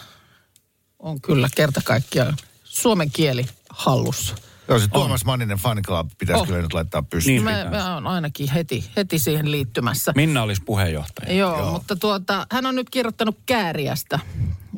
[1.00, 4.36] on kyllä kerta kaikkiaan suomen kieli hallussa.
[4.68, 6.48] Joo, se Tuomas Manninen fan club pitäisi Oh.
[6.48, 7.34] kyllä nyt laittaa pystyyn.
[7.36, 10.14] Niin Mä, mä oon ainakin heti, heti siihen liittymässä.
[10.16, 11.34] Minna olisi puheenjohtaja.
[11.34, 11.60] Joo, Joo.
[11.60, 14.20] Joo, mutta tuota, hän on nyt kirjoittanut Kääriästä,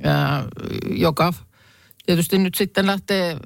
[0.04, 0.43] ää,
[0.89, 1.34] joka
[2.06, 3.38] tietysti nyt sitten lähtee,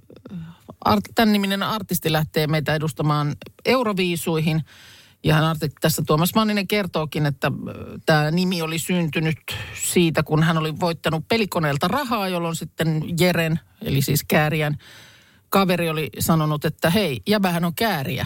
[0.85, 4.61] art, tämän niminen artisti lähtee meitä edustamaan Euroviisuihin.
[5.23, 7.51] Ja hän artik- tässä Tuomas Manninen kertookin, että
[8.05, 9.37] tämä nimi oli syntynyt
[9.83, 14.77] siitä, kun hän oli voittanut pelikoneelta rahaa, jolloin sitten Jeren, eli siis Kääriän,
[15.51, 18.25] kaveri oli sanonut, että hei, jäbähän on kääriä.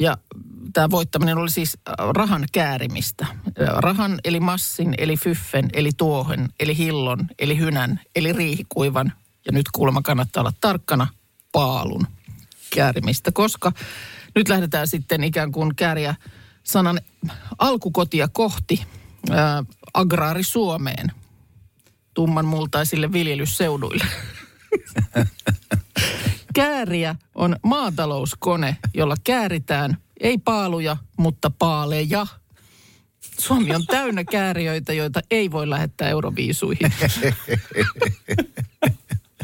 [0.00, 0.18] Ja
[0.72, 3.26] tämä voittaminen oli siis äh, rahan käärimistä.
[3.30, 9.12] Äh, Rahan eli massin, eli fyffen, eli tuohen, eli hillon, eli hynän, eli riihikuivan.
[9.46, 11.06] Ja nyt kuulemma kannattaa olla tarkkana
[11.52, 12.06] paalun
[12.74, 13.72] käärimistä, koska
[14.34, 16.14] nyt lähdetään sitten ikään kuin kääriä
[16.62, 17.00] sanan
[17.58, 18.86] alkukotia kohti
[19.30, 21.12] ää, agraari Suomeen
[22.14, 24.04] tumman multaisille viljelysseuduille.
[26.58, 32.26] Kääriä on maatalouskone, jolla kääritään ei paaluja, mutta paaleja.
[33.38, 36.92] Suomi on täynnä kääriöitä, joita ei voi lähettää euroviisuihin.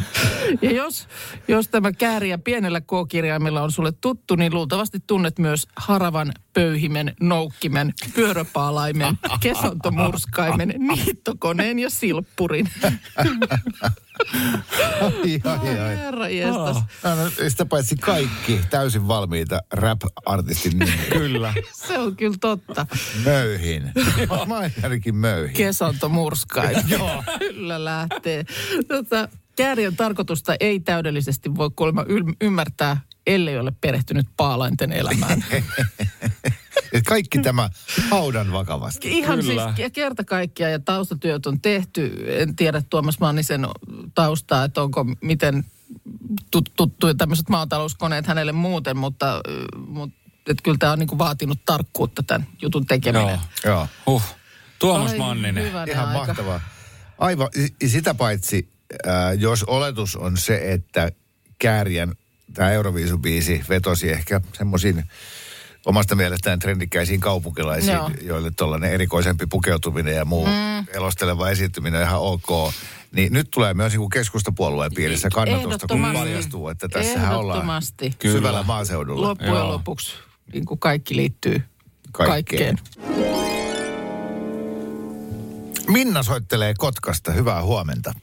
[0.63, 1.09] Ja jos,
[1.49, 7.95] jos tämä kääriä pienellä k-kirjaimella on sulle tuttu, niin luultavasti tunnet myös haravan, pöyhimen, noukkimen,
[8.15, 12.69] pyöröpaalaimen, kesontomurskaimen, niittokoneen ja silppurin.
[15.01, 15.97] ai, ai, ai.
[15.97, 16.77] Herra jestas.
[16.77, 20.95] No, no, sitä paitsi kaikki täysin valmiita rap-artistin nimiä.
[21.19, 21.55] Kyllä.
[21.73, 22.87] Se on kyllä totta.
[23.25, 23.93] Möyhin.
[24.29, 24.49] Mä oon
[25.13, 25.57] möyhin.
[25.57, 26.77] Kesontomurskain.
[26.89, 27.25] Joo.
[27.39, 28.45] Kyllä lähtee.
[28.89, 35.45] Tota, kääriön tarkoitusta ei täydellisesti voi kuulemma yl- ymmärtää, ellei ole perehtynyt paalainten elämään.
[36.93, 37.71] Et kaikki tämä
[38.11, 39.19] haudan vakavasti.
[39.19, 39.73] Ihan Kyllä.
[39.77, 42.25] siis kerta kaikkiaan ja taustatyöt on tehty.
[42.27, 43.67] En tiedä Tuomas Mannisen
[44.15, 45.65] taustaa, että onko miten
[46.51, 49.41] tut- tuttuja tämmöiset maatalouskoneet hänelle muuten, mutta,
[49.87, 53.41] mutta että kyllä tämä on niin vaatinut tarkkuutta tämän jutun tekeminen.
[53.65, 53.75] Joo.
[53.75, 53.89] Joo.
[54.07, 54.23] Huh.
[54.79, 55.67] Tuomas Ai, Manninen.
[55.67, 56.19] Ihan aika.
[56.19, 56.61] mahtavaa.
[57.19, 57.49] Aivan,
[57.87, 58.69] sitä paitsi,
[59.09, 61.13] äh, jos oletus on se, että
[61.59, 62.13] Kääriän
[62.55, 65.05] tämä Euroviisubiisi vetosi ehkä semmoisiin
[65.87, 68.11] omasta mielestään trendikkäisiin kaupunkilaisiin, Joo.
[68.23, 70.87] joille tuollainen erikoisempi pukeutuminen ja muu mm.
[70.93, 72.73] elosteleva esiintyminen on ihan ok.
[73.13, 77.83] Niin nyt tulee myös niin keskustapuolueen piirissä kannatusta, kun paljastuu, että tässähän ollaan.
[78.19, 78.37] Kyllä.
[78.37, 79.29] syvällä maaseudulla.
[79.29, 79.69] Loppujen Joo.
[79.69, 80.15] lopuksi
[80.53, 81.63] niin kuin kaikki liittyy
[82.13, 82.77] Kaikkeen.
[82.77, 83.55] kaikkeen.
[85.89, 87.33] Minna soittelee Kotkasta.
[87.33, 88.15] Hyvää huomenta.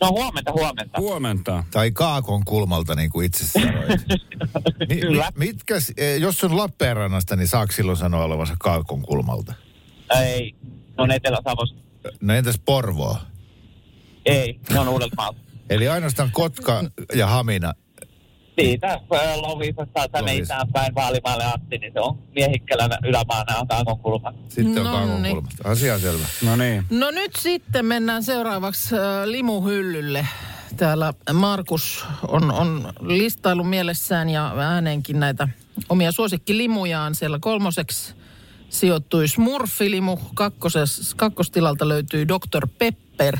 [0.00, 1.00] No huomenta, huomenta.
[1.00, 1.64] Huomenta.
[1.70, 4.00] Tai Kaakon kulmalta, niin kuin itse sanoit.
[4.88, 5.32] Mi- Kyllä.
[5.36, 9.54] mi- mitkä, eh, jos on Lappeenrannasta, niin saako silloin sanoa olevansa Kaakon kulmalta?
[10.20, 11.78] Ei, ne on Etelä-Savosta.
[12.20, 13.18] No entäs Porvoo?
[14.26, 15.40] Ei, ne on Uudeltamaalta.
[15.70, 17.72] Eli ainoastaan Kotka ja Hamina.
[18.58, 19.00] Siitä
[19.36, 20.54] Lovisasta tänne Lovisa.
[20.54, 24.32] itään päin Vaalimaalle asti, niin se on Miehikkälän ylämaana on Kaakon kulma.
[24.48, 25.34] Sitten on Kaakon niin.
[25.34, 25.68] kulmasta.
[25.68, 26.26] Asia selvä.
[26.44, 26.84] No niin.
[26.90, 30.28] No nyt sitten mennään seuraavaksi äh, limuhyllylle.
[30.76, 35.48] Täällä Markus on, on listailu mielessään ja ääneenkin näitä
[35.88, 37.14] omia suosikkilimujaan.
[37.14, 38.14] Siellä kolmoseksi
[38.68, 42.68] sijoittui Smurfilimu, kakkoses, kakkostilalta löytyy Dr.
[42.78, 43.38] Pepper.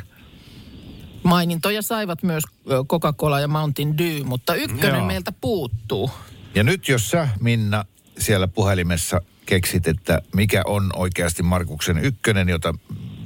[1.24, 2.44] Mainintoja saivat myös
[2.88, 5.06] Coca-Cola ja Mountain Dew, mutta ykkönen Joo.
[5.06, 6.10] meiltä puuttuu.
[6.54, 7.84] Ja nyt jos sä, Minna,
[8.18, 12.74] siellä puhelimessa keksit, että mikä on oikeasti Markuksen ykkönen, jota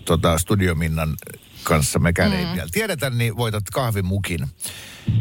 [0.05, 1.15] tota, Studio Minnan
[1.63, 2.37] kanssa mekään Mm.
[2.39, 4.47] ei vielä tiedetä, niin voitat kahvimukin.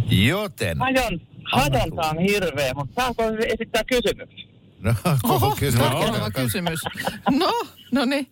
[0.10, 0.78] Joten...
[0.80, 4.48] Hajon, hajonta on hirveä, mutta saako esittää kysymyksen?
[4.80, 5.88] No, Oho, koko kysymys.
[5.88, 6.80] tarkentava kysymys.
[7.32, 7.52] No,
[7.92, 8.32] no niin.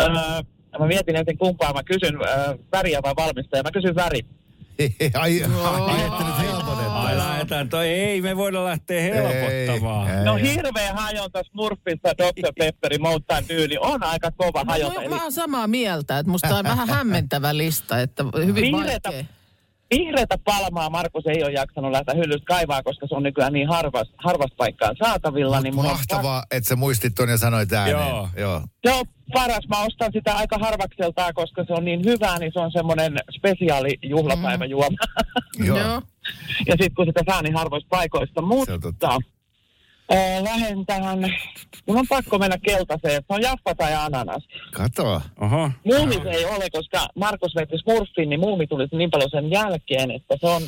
[0.00, 0.06] Öö,
[0.78, 3.62] mä mietin ensin kumpaa mä kysyn, öö, väriä vai valmistaja.
[3.62, 4.20] Mä kysyn väri.
[5.14, 6.10] ai, ai.
[6.94, 7.68] Ai lähdetään.
[7.68, 10.10] Toi ei, me voida lähteä helpottamaan.
[10.18, 10.42] Ei, No ei.
[10.54, 12.52] hirveä hajonta Smurfista Dr.
[12.58, 14.94] Pepperi Mountain Dew, niin on aika kova No, hajota.
[14.94, 19.08] mä, Eli mä oon samaa mieltä, että musta on vähän hämmentävä lista, että hyvin Vihreätä-
[19.12, 19.24] vaikea.
[19.90, 24.08] Vihreätä palmaa Markus ei ole jaksanut lähteä hyllystä kaivaa, koska se on nykyään niin harvas,
[24.16, 25.60] harvasta paikkaan saatavilla.
[25.60, 27.98] Niin mun on Mahtavaa, että sä muistit ton ja sanoit ääneen.
[27.98, 28.28] Joo.
[28.36, 28.62] Joo.
[28.86, 29.68] Se on paras.
[29.68, 33.98] Mä ostan sitä aika harvakseltaan, koska se on niin hyvää, niin se on semmoinen spesiaali
[34.02, 34.96] juhlapäiväjuoma.
[35.64, 35.78] Joo.
[35.78, 36.02] Joo.
[36.68, 38.34] ja sitten kun sitä saa niin harvoista paikoista.
[38.34, 39.18] Se on Mutta
[40.10, 41.18] ää, lähden tähän,
[41.86, 43.14] mun on pakko mennä keltaiseen.
[43.14, 44.48] Se on jaffa tai ananas.
[44.72, 45.22] Kato.
[45.40, 45.70] Oho.
[45.84, 50.10] Muumi se ei ole, koska Markus veti smurfin, niin muumi tuli niin paljon sen jälkeen,
[50.10, 50.62] että se on...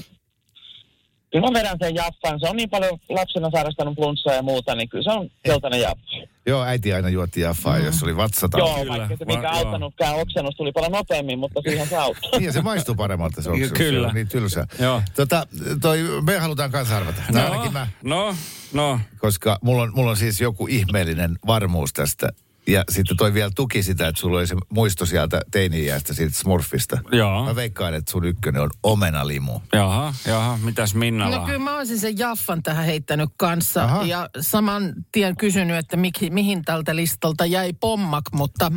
[1.32, 2.40] Kyllä mä vedän sen jaffan.
[2.40, 6.02] Se on niin paljon lapsena sairastanut flunssaa ja muuta, niin kyllä se on keltainen jaffa.
[6.46, 7.84] Joo, äiti aina juotti jaffaa, Mm.
[7.84, 8.70] jos oli vatsatauti.
[8.70, 8.98] Joo, kyllä.
[8.98, 9.56] vaikka se Va- mikä joo.
[9.56, 12.30] auttanutkaan oksennus tuli paljon nopeammin, mutta siihen se auttoi.
[12.38, 13.72] Niin, ja se maistuu paremmalta se oksus.
[13.72, 14.08] Kyllä.
[14.08, 14.66] Se niin tylsä.
[14.78, 15.02] Joo.
[15.16, 15.46] Tota,
[15.80, 17.22] toi, me halutaan kanssa arvata.
[17.32, 17.40] No.
[17.44, 17.86] Ainakin mä.
[18.02, 18.34] no,
[18.72, 19.00] no.
[19.18, 22.28] Koska mulla on, mulla on siis joku ihmeellinen varmuus tästä.
[22.66, 26.98] Ja sitten toi vielä tuki sitä, että sulla oli se muisto sieltä teini-iästä siitä Smurfista.
[27.12, 27.44] Joo.
[27.44, 29.60] Mä veikkaan, että sun ykkönen on omenalimu.
[29.72, 30.58] Jaha, jaha.
[30.64, 31.36] Mitäs Minnalla?
[31.36, 33.84] No kyllä mä olisin sen Jaffan tähän heittänyt kanssa.
[33.84, 34.02] Aha.
[34.02, 38.72] Ja saman tien kysynyt, että miki, mihin tältä listalta jäi pommak, mutta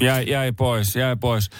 [0.00, 1.50] Jäi, jäi pois, jäi pois.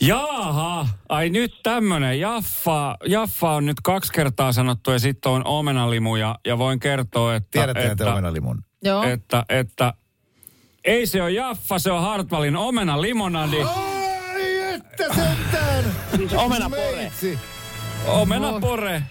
[0.00, 2.20] Jaha, ai nyt tämmönen.
[2.20, 7.34] Jaffa, Jaffa on nyt kaksi kertaa sanottu ja sitten on omenalimu ja, ja voin kertoa,
[7.34, 7.48] että...
[7.50, 8.64] Tiedätte että, te omenalimun?
[8.82, 9.02] Joo.
[9.02, 9.94] että, että
[10.84, 13.62] ei se ole Jaffa, se on Hartwallin omenalimonadi.
[13.62, 15.84] Ai että sentään!
[16.16, 16.96] Siis omenapore.
[16.96, 17.38] Meitsi.
[18.06, 19.02] Omenapore.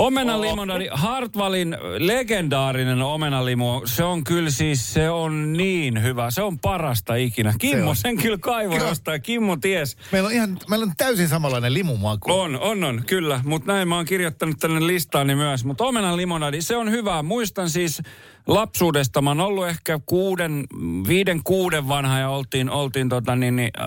[0.00, 6.30] Omenalimonadi, Hartwallin legendaarinen omenalimu, se on kyllä siis, se on niin hyvä.
[6.30, 7.54] Se on parasta ikinä.
[7.58, 7.96] Kimmo on.
[7.96, 9.22] sen kyllä kaivoi jostain.
[9.22, 9.96] Kimmo ties.
[10.12, 12.32] Meillä on, ihan, meillä on täysin samanlainen limumaku.
[12.32, 13.40] On, on, on, kyllä.
[13.44, 15.64] Mutta näin mä oon kirjoittanut tänne listaani myös.
[15.64, 17.22] Mutta omenan limonadi, se on hyvä.
[17.22, 18.02] Muistan siis
[18.46, 20.64] lapsuudesta, mä oon ollut ehkä kuuden,
[21.08, 23.86] viiden, kuuden vanha ja oltiin, oltiin tota niin, niin, äh,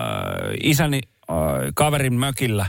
[0.62, 1.00] isäni
[1.30, 1.36] äh,
[1.74, 2.66] kaverin mökillä.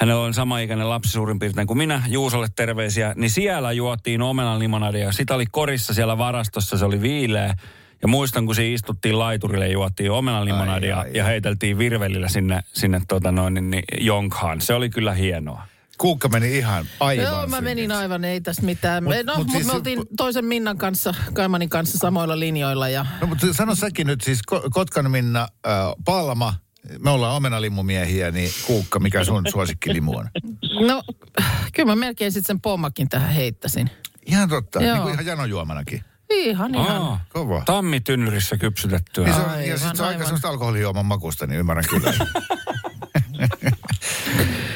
[0.00, 4.58] Hänellä on sama ikäinen lapsi suurin piirtein kuin minä, Juusolle terveisiä, niin siellä juotiin omenan
[4.58, 5.12] limonadia.
[5.12, 7.54] Sitä oli korissa siellä varastossa, se oli viileä.
[8.02, 12.28] Ja muistan, kun siinä istuttiin laiturille ja juottiin omenan limonadia Ai, ai, ja heiteltiin virvelillä
[12.28, 14.60] sinne, sinne tota noin, niin, niin, jonkhaan.
[14.60, 15.62] Se oli kyllä hienoa.
[15.98, 19.04] Kuukka meni ihan aivan Joo, mä menin aivan, ei tässä mitään.
[19.04, 23.06] Mut- no, mut mutta siis- me oltiin toisen Minnan kanssa, Kaimanin kanssa samoilla linjoilla ja
[23.20, 25.72] No mutta sano säkin nyt siis Ko- Kotkan Minna, äh,
[26.04, 26.54] Palma,
[26.98, 30.28] me ollaan omenalimumiehiä, niin Kuukka, mikä sun suosikkilimu on?
[30.86, 31.02] no,
[31.72, 33.90] kyllä mä melkein sitten sen pommakin tähän heittäisin.
[34.26, 34.94] Ihan totta, Joo.
[34.94, 36.04] niin kuin ihan janojuomanakin.
[36.30, 37.02] Ihan, ihan.
[37.02, 37.62] Aa, Kova.
[37.66, 39.24] tammitynnyrissä kypsytettyä.
[39.24, 42.14] Niin se on, Aivan, ja sit se on aika semmoista alkoholijuoman makusta, niin ymmärrän kyllä.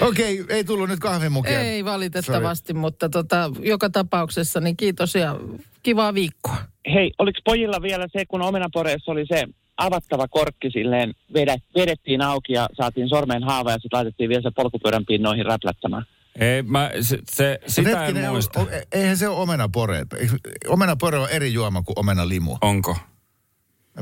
[0.01, 1.61] Okei, okay, ei tullut nyt kahvimukia.
[1.61, 5.37] Ei valitettavasti, mutta tota, joka tapauksessa niin kiitos ja
[5.83, 6.57] kivaa viikkoa.
[6.95, 9.45] Hei, oliko pojilla vielä se, kun omenaporeessa oli se
[9.77, 14.51] avattava korkki silleen, vedet, vedettiin auki ja saatiin sormeen haava ja sitten laitettiin vielä se
[14.51, 16.05] polkupyörän pinnoihin räplättämään.
[16.41, 18.61] Ei, mä, se, se, sitä en hetkinen, muista.
[18.61, 19.99] o- o- eihän se ole omenapore.
[20.19, 20.37] Eikö-
[20.69, 22.57] Omenapore on eri juoma kuin omenalimu.
[22.61, 22.97] Onko?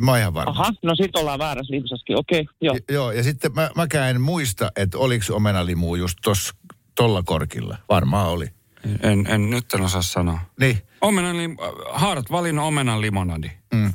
[0.00, 0.50] Mä oon ihan varma.
[0.50, 2.74] Aha, no sit ollaan väärässä limsaskin, okei, joo.
[2.76, 6.52] J- joo, ja sitten mä, mäkään en muista, että oliko omenalimu just tos,
[6.94, 7.76] tolla korkilla.
[7.88, 8.46] Varmaan oli.
[9.02, 10.38] En, en, nyt en osaa sanoa.
[10.60, 11.56] Niin, Omenan, lim,
[11.92, 13.50] Haarat valinnut omenan limonadi.
[13.74, 13.92] mm.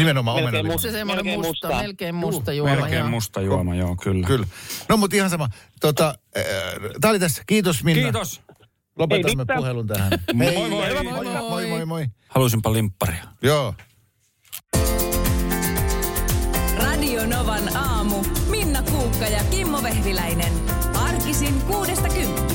[0.00, 0.72] Nimenomaan Melkein omenalimu.
[0.72, 0.88] musta.
[0.88, 1.82] Se semmoinen Melkein musta, mustaa.
[1.82, 2.74] melkein musta juoma.
[2.74, 3.08] Melkein joo.
[3.10, 4.26] musta juoma, joo, kyllä.
[4.26, 4.46] Kyllä.
[4.88, 5.48] No mutta ihan sama.
[5.80, 6.44] Tota, äh,
[7.00, 7.42] tää oli tässä.
[7.46, 8.02] Kiitos Minna.
[8.02, 8.40] Kiitos.
[8.98, 10.12] Lopetamme Ei puhelun tähän.
[10.34, 10.82] Moi, Hei, moi.
[10.86, 11.24] hei, Moi, moi.
[11.50, 12.06] moi, moi, moi.
[12.28, 13.24] Halusinpa limpparia.
[13.42, 13.74] Joo.
[16.76, 18.24] Radio Novan aamu.
[18.50, 20.52] Minna Kuukka ja Kimmo Vehviläinen.
[20.94, 22.49] Arkisin kuudesta kymppiin.